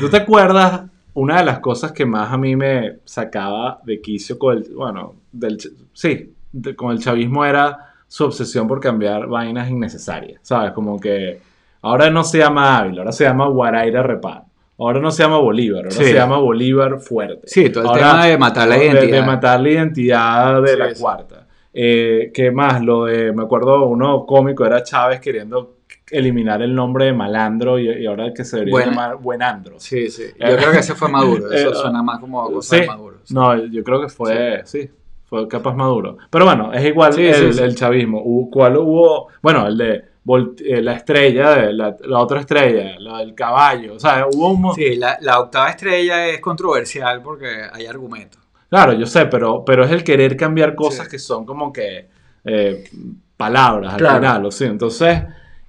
[0.00, 0.82] ¿tú te acuerdas
[1.16, 5.14] una de las cosas que más a mí me sacaba de quicio con el, bueno,
[5.32, 5.58] del,
[5.92, 10.72] sí, de- con el chavismo era su obsesión por cambiar vainas innecesarias, ¿sabes?
[10.72, 11.40] Como que
[11.82, 14.42] ahora no se llama Ávila, ahora se llama Guaraira Repán.
[14.78, 16.04] Ahora no se llama Bolívar, ahora Sí.
[16.04, 17.46] se llama Bolívar Fuerte.
[17.48, 19.20] Sí, todo el Ahora- tema de matar la de- identidad.
[19.20, 21.00] De, matar la identidad de Sí, la sí.
[21.02, 21.46] cuarta.
[21.72, 22.82] Eh, ¿Qué más?
[22.82, 25.75] Lo de, me acuerdo, uno cómico era Chávez queriendo
[26.10, 29.80] eliminar el nombre de malandro y, y ahora que se debería Buena- llamar Buenandro.
[29.80, 30.24] Sí, sí.
[30.38, 31.50] Yo creo que ese fue Maduro.
[31.50, 32.80] Eso Eh, suena más como cosa sí.
[32.82, 33.16] de Maduro.
[33.24, 33.34] sí.
[33.34, 34.88] No, yo creo que fue, sí,
[35.24, 36.16] fue capaz Maduro.
[36.30, 38.22] Pero bueno, es igual el, el chavismo.
[38.24, 39.28] Hubo, ¿Cuál hubo?
[39.42, 43.94] Bueno, el de Volt- eh, la estrella, de la, la otra estrella, la del caballo.
[43.94, 44.74] O sea, hubo un...
[44.74, 48.40] Sí, la, la octava estrella es controversial porque hay argumentos.
[48.68, 52.08] Claro, yo sé, pero, pero es el querer cambiar cosas que son como que
[52.44, 52.84] eh,
[53.36, 54.16] palabras al Claro.
[54.16, 54.64] final, ¿o sí?
[54.64, 55.22] Entonces...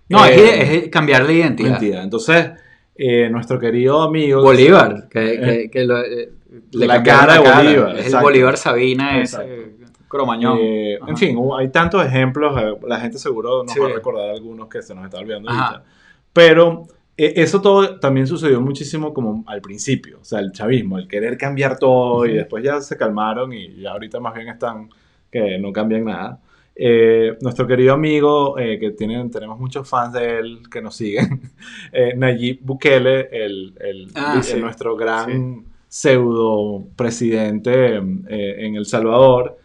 [0.09, 1.71] No, es, eh, es cambiar la identidad.
[1.71, 2.03] Mentira.
[2.03, 2.51] Entonces,
[2.95, 4.41] eh, nuestro querido amigo...
[4.41, 6.31] Bolívar, que, que, que lo- eh,
[6.71, 8.25] le La cara de Bolívar, Es el exacto.
[8.25, 9.75] Bolívar Sabina, ese
[10.07, 10.57] cromañón.
[10.61, 13.79] Eh, en fin, hay tantos ejemplos, eh, la gente seguro nos Sí.
[13.79, 15.65] va a recordar algunos que se nos está olvidando Ajá.
[15.67, 15.83] ahorita.
[16.31, 16.87] Pero
[17.17, 21.37] eh, eso todo también sucedió muchísimo como al principio, o sea, el chavismo, el querer
[21.37, 24.89] cambiar todo y después ya se calmaron y ya ahorita más bien están
[25.29, 26.39] que no cambian nada.
[26.79, 31.41] Eh, nuestro querido amigo, eh, que tienen, tenemos muchos fans de él que nos siguen,
[31.91, 34.59] eh, Nayib Bukele, el, el- Ah, el- sí.
[34.59, 39.57] nuestro gran pseudo presidente eh, en El Salvador,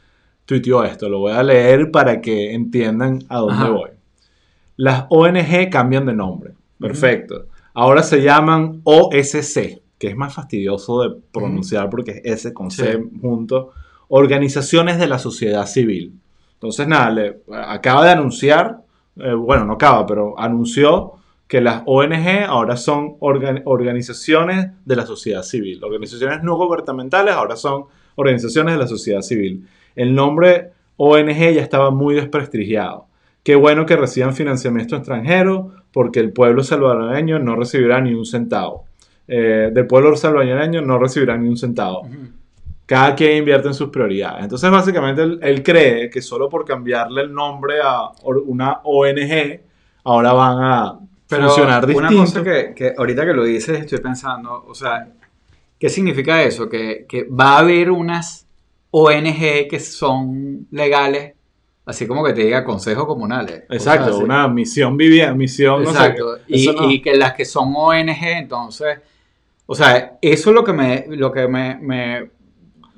[0.47, 3.69] tuiteó esto, lo voy a leer para que entiendan a dónde Ajá.
[3.71, 3.91] voy.
[4.77, 7.47] Las ONG cambian de nombre, perfecto.
[7.75, 12.99] Ahora se llaman OSC, que es más fastidioso de pronunciar porque es S con C
[13.21, 13.71] junto,
[14.09, 16.15] Organizaciones de la Sociedad Civil.
[16.63, 17.13] Entonces, nada,
[17.69, 18.83] acaba de anunciar,
[19.17, 21.15] eh, bueno, no acaba, pero anunció
[21.49, 25.83] que las ONG ahora son organ- organizaciones de la sociedad civil.
[25.83, 29.67] Organizaciones no gubernamentales ahora son organizaciones de la sociedad civil.
[29.97, 33.07] El nombre ONG ya estaba muy desprestigiado.
[33.43, 38.85] Qué bueno que reciban financiamiento extranjero porque el pueblo salvadoreño no recibirá ni un centavo.
[39.27, 42.07] Eh, del pueblo salvadoreño no recibirá ni un centavo.
[42.87, 44.43] Cada quien invierte en sus prioridades.
[44.45, 49.61] Entonces, básicamente, él, él cree que solo por cambiarle el nombre a una ONG,
[50.05, 52.21] ahora van a Pero funcionar una distinto.
[52.25, 55.09] cosa que, que ahorita que lo dices estoy pensando, o sea,
[55.79, 56.69] ¿qué significa eso?
[56.69, 58.47] Que, que va a haber unas
[58.91, 61.35] ONG que son legales,
[61.87, 63.63] así como que te diga consejos comunales.
[63.71, 66.39] Exacto, una misión vivía, misión, no sé, Exacto.
[66.47, 68.99] y, eso no- y que las que son ONG, entonces,
[69.67, 72.31] o sea, eso es lo que me, lo que me, me-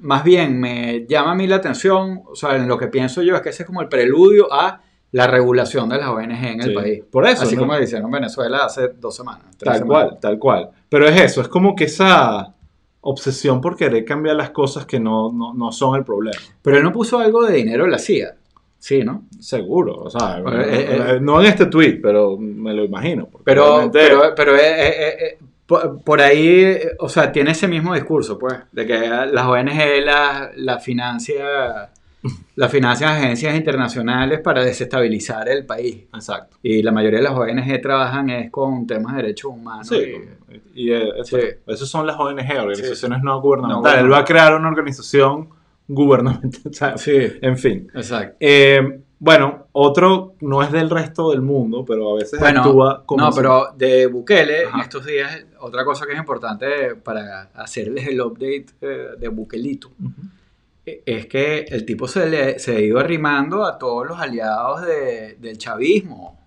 [0.04, 3.34] más bien me llama a mí la atención, o sea, en lo que pienso yo
[3.36, 4.80] es que ese es como el preludio a
[5.12, 6.74] la regulación de las ONG en el Sí.
[6.74, 7.02] país.
[7.10, 7.62] Por eso, Así ¿no?
[7.62, 9.44] como dicen en Venezuela hace dos semanas.
[9.56, 10.06] tres Tal semanas.
[10.08, 10.70] cual, tal cual.
[10.88, 12.52] Pero es eso, es como que esa
[13.00, 16.38] obsesión por querer cambiar las cosas que no, no, no son el problema.
[16.62, 18.34] Pero él no puso algo de dinero en la CIA.
[18.78, 19.24] Sí, ¿no?
[19.40, 23.28] Seguro, o sea, Pero, eh, eh, no en este tweet, pero me lo imagino.
[23.44, 27.68] Pero, realmente- pero, pero eh, eh, eh, por, por ahí, eh, o sea, tiene ese
[27.68, 31.90] mismo discurso, pues, de que las ONG la, la financia
[32.56, 36.04] la financian agencias internacionales para desestabilizar el país.
[36.14, 36.56] Exacto.
[36.62, 39.88] Y la mayoría de las ONG trabajan es con temas de derechos humanos.
[39.88, 40.14] Sí,
[40.74, 41.46] y- y eh, eso, Sí.
[41.66, 44.00] esos son las ONG, organizaciones no No gubernamentales.
[44.00, 45.50] Él va a crear una organización
[45.86, 46.94] gubernamental.
[46.98, 47.12] sí,
[47.42, 47.90] En fin.
[47.94, 48.36] exacto.
[48.40, 53.24] Eh, bueno, otro no es del resto del mundo, pero a veces Bueno, actúa como
[53.24, 54.76] no, si- pero de Bukele, Ajá.
[54.76, 59.90] en estos días, otra cosa que es importante para hacerles el update eh, de Bukelito,
[60.84, 64.82] eh, es que el tipo se, le, se ha ido arrimando a todos los aliados
[64.82, 66.38] de- del chavismo,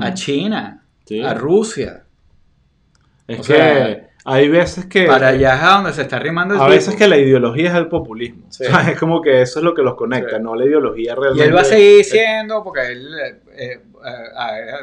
[0.00, 1.22] a China, Sí.
[1.22, 2.04] a Rusia.
[3.28, 5.06] Es o que sea, hay veces que...
[5.06, 7.74] Para allá es a donde se está arrimando el a veces que la ideología es
[7.76, 8.46] el populismo.
[8.50, 8.64] Sí.
[8.64, 10.42] O sea, es como que eso es lo que los conecta, Sí.
[10.42, 11.44] no la ideología Y realmente.
[11.48, 13.80] él va a seguir diciendo, porque él, eh, eh,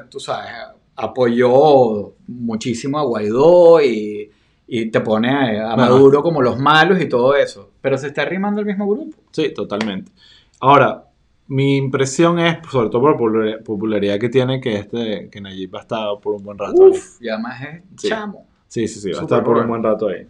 [0.10, 0.52] tú sabes,
[0.96, 4.32] apoyó muchísimo a Guaidó y,
[4.68, 5.30] y te pone
[5.60, 5.76] a.
[5.76, 7.72] Maduro como los malos y todo eso.
[7.82, 9.16] Pero se está arrimando el mismo grupo.
[9.32, 10.12] Sí, totalmente.
[10.60, 11.04] Ahora,
[11.48, 15.82] mi impresión es, sobre todo por popular- popularidad que tiene, que este, que Nayib ha
[15.82, 16.82] estado por un buen rato.
[16.86, 18.10] Uf, y además es Sí.
[18.10, 18.48] chamo.
[18.68, 20.26] Sí, sí, sí, va a estar por un buen rato ahí.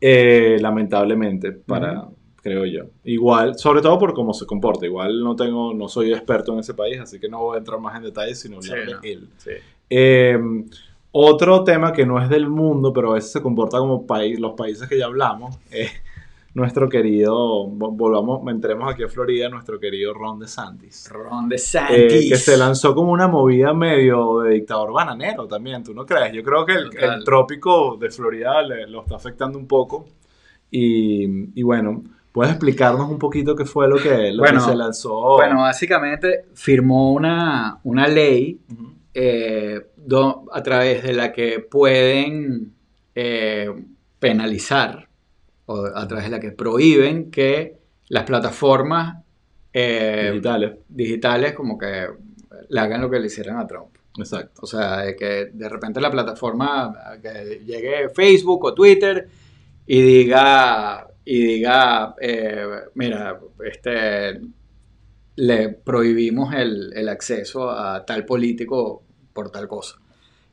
[0.00, 2.08] Eh, lamentablemente, para,
[2.42, 2.84] creo yo.
[3.04, 4.86] Igual, sobre todo por cómo se comporta.
[4.86, 7.78] Igual no tengo, no soy experto en ese país, así que no voy a entrar
[7.80, 9.00] más en detalles, sino hablar Sí, de no.
[9.02, 9.28] él.
[9.36, 9.50] Sí.
[9.90, 10.38] Eh,
[11.12, 14.52] otro tema que no es del mundo, pero a veces se comporta como país, los
[14.54, 15.90] países que ya hablamos, es
[16.54, 17.34] nuestro querido,
[17.68, 21.08] vo- volvamos, entremos aquí a Florida, nuestro querido Ron DeSantis.
[21.10, 22.28] Ron de eh, Santis.
[22.30, 26.32] que se lanzó como una movida medio de dictador bananero también, ¿tú no crees?
[26.32, 30.04] Yo creo que el, el trópico de Florida le- lo está afectando un poco.
[30.70, 35.34] Y, y bueno, ¿puedes explicarnos un poquito qué fue lo que, lo que se lanzó?
[35.36, 38.58] Bueno, básicamente firmó una, una ley
[39.14, 42.72] eh, do- a través de la que pueden
[43.14, 43.68] eh,
[44.18, 45.08] penalizar
[45.66, 47.76] o a través de la que prohíben que
[48.08, 49.22] las plataformas
[49.72, 50.72] eh, digitales.
[50.88, 52.06] digitales como que
[52.68, 53.96] le hagan lo que le hicieron a Trump.
[54.18, 54.62] Exacto.
[54.62, 56.92] O sea, de que de repente la plataforma,
[57.22, 59.28] que llegue Facebook o Twitter
[59.86, 64.40] y diga, y diga eh, mira, este,
[65.36, 69.02] le prohibimos el, el acceso a tal político
[69.32, 70.01] por tal cosa.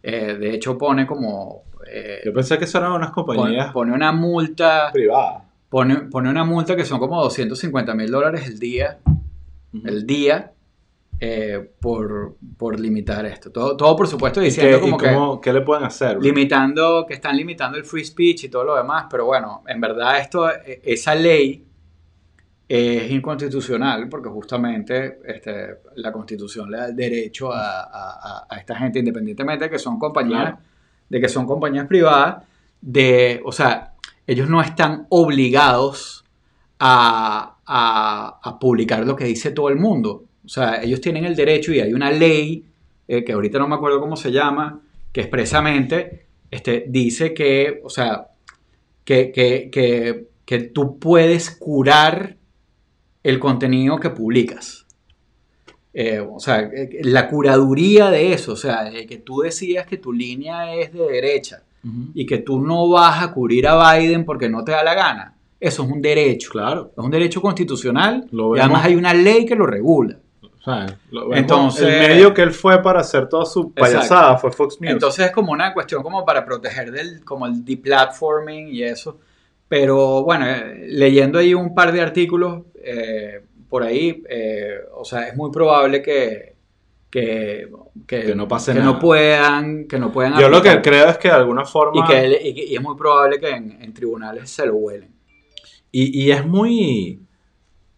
[0.04, 1.64] Eh, de hecho, pone como...
[1.92, 5.44] eh, Yo pensé que eso eran unas compañías pone una multa, privadas.
[5.70, 9.00] pone, pone una multa que son como 250 mil dólares el día
[9.86, 10.52] el día
[11.20, 13.52] eh, por, por limitar esto.
[13.52, 14.96] Todo, todo por supuesto, ¿Y diciendo qué, como
[15.36, 16.18] y que qué le pueden hacer?
[16.22, 20.18] limitando, que están limitando el free speech y todo lo demás, pero bueno, en verdad
[20.20, 21.66] esto, eh, esa ley
[22.72, 27.82] es inconstitucional porque justamente este, la constitución le da el derecho a,
[28.48, 30.58] a- esta gente, independientemente de que son compañías, Claro.
[31.10, 32.44] de que son compañías privadas,
[32.80, 33.94] de, o sea,
[34.28, 36.24] ellos no están obligados
[36.78, 40.26] a, a- a publicar lo que dice todo el mundo.
[40.46, 42.66] O sea, ellos tienen el derecho y hay una ley,
[43.08, 44.80] eh, que ahorita no me acuerdo cómo se llama,
[45.12, 48.28] que expresamente este, dice que, o sea,
[49.04, 52.36] que, que, que, que tú puedes curar
[53.24, 54.86] el contenido que publicas.
[55.94, 59.98] Eh, o sea, eh, la curaduría de eso, o sea, de que tú decías que
[59.98, 61.64] tu línea es de derecha
[62.14, 65.34] y que tú no vas a cubrir a Biden porque no te da la gana.
[65.60, 66.52] Eso es un derecho.
[66.52, 66.92] Claro.
[66.96, 70.18] Es un derecho constitucional Lo y además hay una ley que lo regula.
[70.42, 71.34] O sea, lo.
[71.34, 74.94] Entonces- el medio que él fue para hacer toda su payasada fue Fox News.
[74.94, 79.18] Entonces es como una cuestión como para proteger del como el deplatforming y eso.
[79.70, 85.28] Pero bueno, eh, leyendo ahí un par de artículos eh, por ahí, eh, o sea,
[85.30, 86.50] es muy probable que
[87.12, 87.68] que,
[88.06, 88.92] que, Que no pase que nada.
[88.92, 92.04] no puedan que no puedan Yo lo que creo es que de alguna forma...
[92.04, 95.10] y que y, es muy probable que en, en tribunales se lo huelen.
[95.92, 97.20] Y, y es muy...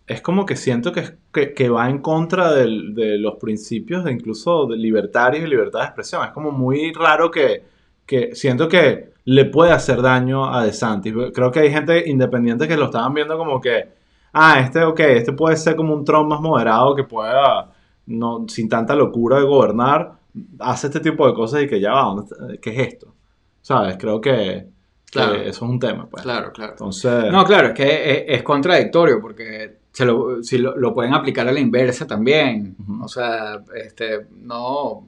[0.08, 4.66] Es como que siento que, que va en contra del- de los principios de incluso
[4.66, 6.24] de libertarios y libertad de expresión.
[6.26, 7.64] Es como muy raro que,
[8.06, 11.14] que siento que le puede hacer daño a DeSantis.
[11.34, 13.90] Creo que hay gente independiente que lo estaban viendo como que,
[14.34, 17.72] ah, este, ok, este puede ser como un Trump más moderado que pueda,
[18.08, 20.14] no, sin tanta locura de gobernar,
[20.60, 23.14] hace este tipo de cosas y que ya va, ¿dónde está- ¿qué es esto?
[23.62, 23.98] ¿Sabes?
[24.00, 25.36] Creo que, que Claro.
[25.36, 26.08] eso es un tema.
[26.10, 26.24] Pues.
[26.24, 26.72] Claro, claro.
[26.72, 27.32] Entonces...
[27.32, 31.48] No, claro, es que es, es contradictorio porque se lo, si lo, lo pueden aplicar
[31.48, 32.76] a la inversa también.
[33.04, 35.08] O sea, este, no, o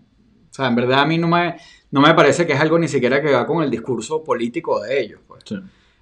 [0.52, 1.56] sea, en verdad a mí no me,
[1.94, 5.00] no me parece que es algo ni siquiera que va con el discurso político de
[5.00, 5.20] ellos.
[5.28, 5.44] Pues.
[5.46, 5.56] Sí.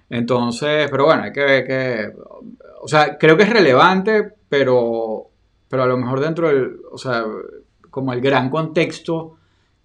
[0.10, 2.14] Entonces, pero bueno, hay que ver que,
[2.82, 5.28] o sea, creo que es relevante, pero,
[5.68, 7.26] pero a lo mejor dentro del, o sea,
[7.90, 9.36] como el gran contexto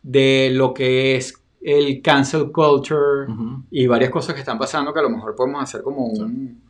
[0.00, 3.26] de lo que es el cancel culture
[3.72, 6.62] y varias cosas que están pasando que a lo mejor podemos hacer como un,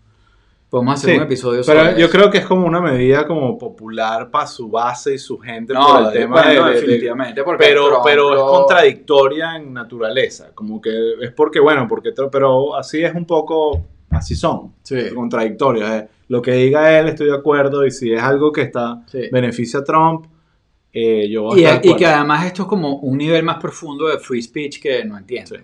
[0.69, 2.13] Podemos hacer Sí, un episodio sobre Pero yo eso.
[2.17, 5.87] creo que es como una medida como popular para su base y su gente no,
[5.87, 9.73] por el tema bueno, de- de- de, definitivamente, porque pero, Trump pero es contradictoria en
[9.73, 10.51] naturaleza.
[10.55, 10.91] Como que
[11.21, 15.89] es porque, bueno, porque pero así es un poco, así son, Sí, contradictorios.
[15.89, 16.09] eh.
[16.29, 19.29] Lo que diga él, estoy de acuerdo, y si es algo que está sí.
[19.31, 20.27] beneficia a Trump,
[20.93, 23.45] eh, yo voy a Y, estar de y que además esto es como un nivel
[23.45, 25.57] más profundo de free speech que no entiendo.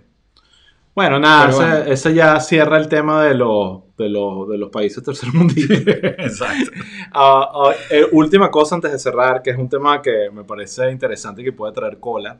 [0.92, 0.94] Sí.
[0.94, 1.74] Bueno, nada, ese, bueno.
[1.92, 5.78] ese ya cierra el tema de los, de los, de los países tercermundistas.
[6.18, 6.70] Exacto.
[7.14, 10.90] Ah, ah, eh, última cosa antes de cerrar, que es un tema que me parece
[10.90, 12.38] interesante y que puede traer cola,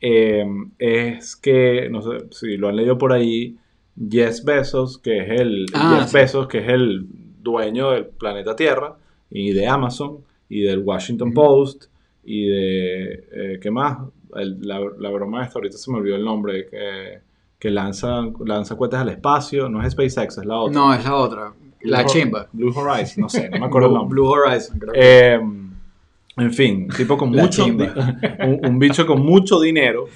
[0.00, 0.44] eh,
[0.80, 3.56] es que, no sé si lo han leído por ahí,
[4.10, 6.16] Jeff Bezos, que es el, Ah, Jeff sí.
[6.16, 7.06] Bezos, que es el
[7.40, 8.96] dueño del planeta Tierra
[9.30, 10.18] y de Amazon
[10.48, 11.34] y del Washington Ujú.
[11.34, 11.84] Post
[12.24, 13.98] y de, eh, ¿qué más?
[14.34, 17.20] El- la, la broma esta, ahorita se me olvidó el nombre, que,
[17.60, 20.74] que lanza, lanza cohetes al espacio, no es SpaceX, es la otra.
[20.74, 21.52] No, es la otra.
[21.82, 22.48] La chimba.
[22.52, 24.14] Blue Horizon, no sé, no me acuerdo el Blue, nombre.
[24.14, 24.92] Blue Horizon, creo.
[24.92, 25.40] que- Eh,
[26.36, 30.06] en fin, un tipo con mucho, un, un bicho con mucho dinero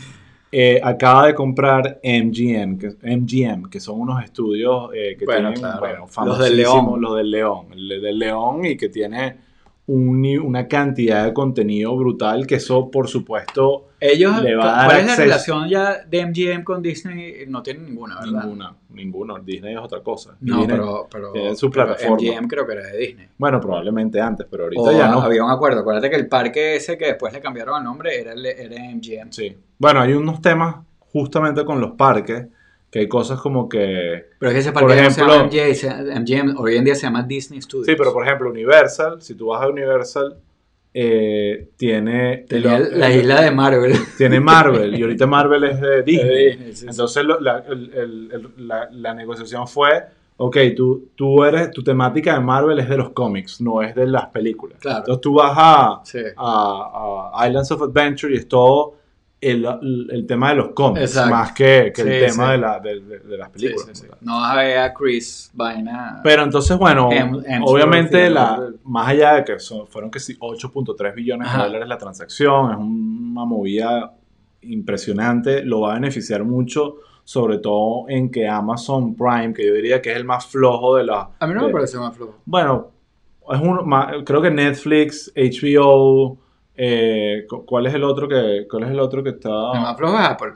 [0.56, 5.60] eh, acaba de comprar MGM, que, MGM, que son unos estudios eh, que Bueno, tienen,
[5.78, 5.80] claro.
[5.80, 7.00] bueno, Los del León.
[7.00, 9.36] los del León, el de- del León y que tiene
[9.86, 14.86] un una cantidad de contenido brutal que eso, por supuesto, Ellos, le va a dar
[14.86, 15.22] ¿cuál es la acceso.
[15.28, 17.44] relación ya de MGM con Disney?
[17.48, 18.44] No tienen ninguna, ¿verdad?
[18.44, 20.36] ninguna, ninguna, Disney es otra cosa.
[20.40, 22.16] No, Disney- pero, pero, su pero plataforma.
[22.16, 23.28] MGM creo que era de Disney.
[23.36, 25.20] Bueno, probablemente antes, pero ahorita O ya no.
[25.20, 25.80] había un acuerdo.
[25.80, 29.32] Acuérdate que el parque ese que después le cambiaron el nombre era, el- era MGM.
[29.32, 29.54] Sí.
[29.78, 30.76] Bueno, hay unos temas
[31.12, 32.46] justamente con los parques,
[32.94, 34.26] que hay cosas como que...
[34.38, 37.02] Pero es que ese Por parque no se llama MGM, MGM, hoy en día se
[37.02, 37.86] llama Disney Studios.
[37.88, 40.36] Sí, pero por ejemplo, Universal, si tú vas a Universal,
[40.94, 42.44] eh, tiene...
[42.48, 43.94] Tenía lo- la isla de Marvel.
[44.16, 46.52] Tiene Marvel, y ahorita Marvel es de Disney.
[46.52, 46.86] Sí, sí.
[46.88, 50.04] Entonces lo- la, el- el- el- la- la negociación fue,
[50.36, 54.06] ok, tú, tú eres, tu temática de Marvel es de los cómics, no es de
[54.06, 54.78] las películas.
[54.78, 54.98] Claro.
[54.98, 56.00] Entonces tú vas a,
[56.36, 58.94] a Islands of Adventure y es todo
[59.50, 61.30] el, tema de los cómics, Exacto.
[61.30, 62.52] más que, que el tema sí.
[62.52, 63.88] de, la, de, de- de las películas.
[63.92, 64.06] sí.
[64.20, 66.20] No vas a ver a Chris Vaina.
[66.22, 71.14] Pero entonces, bueno, Em- obviamente, la, más allá de que son- fueron que sí, 8.3
[71.14, 71.58] billones Ajá.
[71.58, 74.14] de dólares la transacción, es una movida
[74.62, 80.00] impresionante, lo va a beneficiar mucho, sobre todo en que Amazon Prime, que yo diría
[80.02, 81.30] que es el más flojo de la...
[81.38, 82.38] a mí no me parece más flojo.
[82.44, 82.90] Bueno,
[83.52, 86.38] es uno más, creo que Netflix, HBO,
[86.76, 89.48] eh, cu- ¿cuál es el otro que, cuál es el otro que está?
[89.74, 90.52] El más flojo es Apple.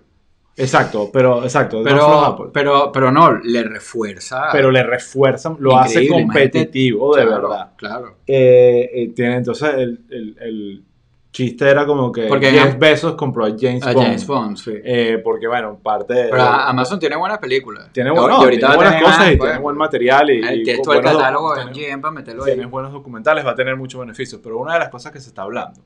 [0.57, 4.49] Exacto, pero exacto, Pero, pero, pero no, le refuerza.
[4.51, 7.71] pero le refuerzan, lo hace competitivo de Claro, verdad.
[7.77, 8.17] Claro.
[8.27, 10.85] Eh, eh, tiene entonces el, el- el
[11.31, 14.07] chiste era como que Porque Jeff Bezos compró a James A Bond.
[14.07, 14.73] James Bond, sí.
[14.83, 16.29] Eh, porque bueno, parte de...
[16.31, 17.93] Pero Amazon tiene buenas películas.
[17.93, 19.51] tiene, Y bu- no, ahorita tiene a buenas cosas más, y pues.
[19.51, 22.55] tiene buen material y, el buenos doc- catálogo de MGM para meterlo ahí.
[22.55, 24.41] tienes buenos documentales, va a tener muchos beneficios.
[24.43, 25.81] Pero una de las cosas que se está hablando,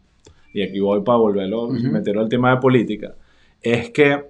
[0.53, 1.91] y aquí voy para volverlo, Ujú.
[1.91, 3.15] meterlo al tema de política,
[3.61, 4.25] es que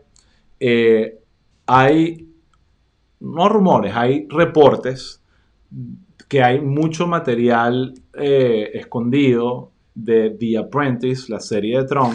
[0.60, 1.18] eh,
[1.66, 2.28] hay,
[3.20, 5.20] no rumores, hay reportes
[6.28, 12.14] que hay mucho material eh, escondido de The Apprentice, la serie de Trump,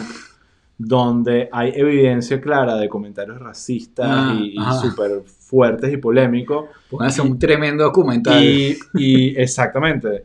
[0.76, 6.66] donde hay evidencia clara de comentarios racistas Ah, y, súper fuertes y polémicos.
[7.00, 8.42] Hacer un tremendo documental.
[8.42, 10.24] Y, y exactamente.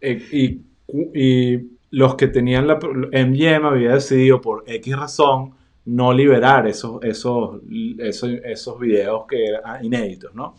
[0.00, 2.76] Eh, y los que tenían la.
[2.76, 5.52] MGM había decidido por X razón
[5.86, 7.60] no liberar esos, esos,
[7.98, 10.54] esos, esos videos que eran inéditos, ¿no?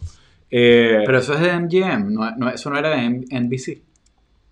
[0.50, 3.82] Eh, Pero eso es de MGM, no, no- eso no era de NBC.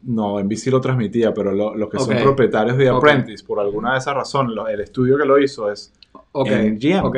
[0.03, 2.87] no, NBC lo transmitía, pero lo- los que son propietarios de.
[2.87, 5.93] Apprentice, por alguna de esas razones, lo- el estudio que lo hizo es
[6.31, 6.47] Ok.
[6.49, 7.11] MGM.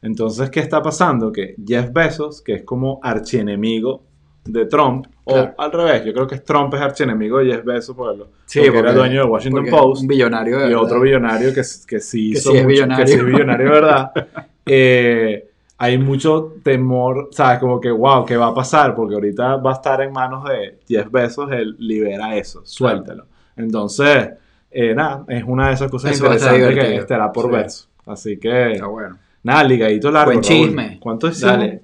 [0.00, 1.30] Entonces, ¿qué está pasando?
[1.30, 4.02] Que Jeff Bezos, que es como archienemigo
[4.44, 5.54] de Trump, Claro.
[5.56, 8.28] o al revés, yo creo que es Trump es archienemigo de Jeff Bezos porque, lo-
[8.44, 12.00] Sí, porque era dueño de Washington Post Un billonario de y otro billonario que, que
[12.00, 13.04] sí Que hizo sí es mucho- billonario.
[13.04, 14.12] que sí es billonario, ¿verdad?
[14.66, 15.48] Eh,
[15.78, 17.58] hay mucho temor, ¿sabes?
[17.58, 18.94] Como que, wow, ¿qué va a pasar?
[18.94, 23.26] Porque ahorita va a estar en manos de Jeff Bezos, él libera eso, suéltalo.
[23.56, 24.28] Entonces,
[24.70, 27.50] eh, nada, es una de esas cosas Eso interesantes que estará por Sí.
[27.50, 27.84] verse.
[28.06, 29.18] Así que, Está bueno.
[29.42, 30.30] nada, ligadito largo.
[30.32, 30.98] Buen chisme.
[31.00, 31.52] ¿Cuánto hicimos?
[31.56, 31.80] Dale.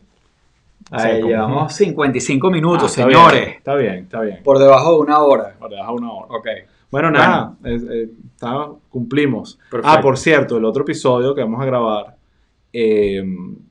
[0.88, 3.40] Sí, Ahí como- llevamos 55 Ah, minutos, está señores.
[3.44, 4.40] bien, Está bien, está bien.
[4.42, 5.54] Por debajo de una hora.
[5.58, 6.26] Por debajo de una hora.
[6.30, 6.46] Ok.
[6.90, 9.58] Bueno, nada, eh, está- cumplimos.
[9.70, 9.86] Perfecto.
[9.98, 12.16] Ah, por cierto, el otro episodio que vamos a grabar
[12.72, 13.22] eh,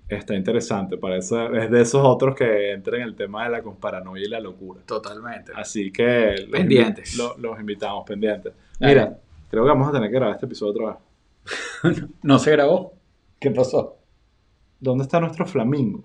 [0.07, 0.97] está interesante.
[0.97, 4.39] Parece, es de esos otros que entran en el tema de la paranoia y la
[4.39, 4.81] locura.
[4.85, 5.51] Totalmente.
[5.55, 7.15] Así que los Pendientes.
[7.17, 8.53] invi- lo- los invitamos pendientes.
[8.79, 9.17] Mira,
[9.49, 10.85] creo que vamos a tener que grabar este episodio otra
[11.85, 12.03] vez.
[12.23, 12.93] ¿No se grabó?
[13.39, 13.97] ¿Qué pasó?
[14.79, 16.03] ¿Dónde está nuestro flamingo?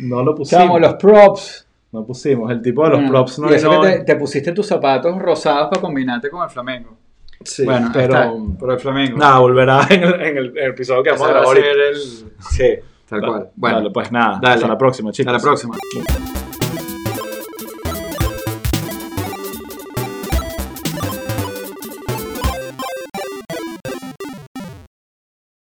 [0.00, 0.62] No lo pusimos.
[0.64, 1.66] Chamo, los props.
[1.92, 2.50] No pusimos.
[2.50, 3.08] El tipo de los Mm.
[3.08, 6.42] props no y eso no- que te, te pusiste tus zapatos rosados para combinarte con
[6.42, 6.96] el Flamengo.
[7.44, 8.46] Sí, bueno, pero.
[8.58, 9.18] pero el Flamengo.
[9.18, 11.96] Nada, volverá en el, en el episodio que vamos a grabar el...
[11.96, 12.68] Sí,
[13.08, 13.50] tal cual.
[13.56, 14.38] Bueno, Dale, pues nada.
[14.40, 14.54] Dale.
[14.54, 15.34] Hasta la próxima, chicos.
[15.34, 15.76] hasta la próxima.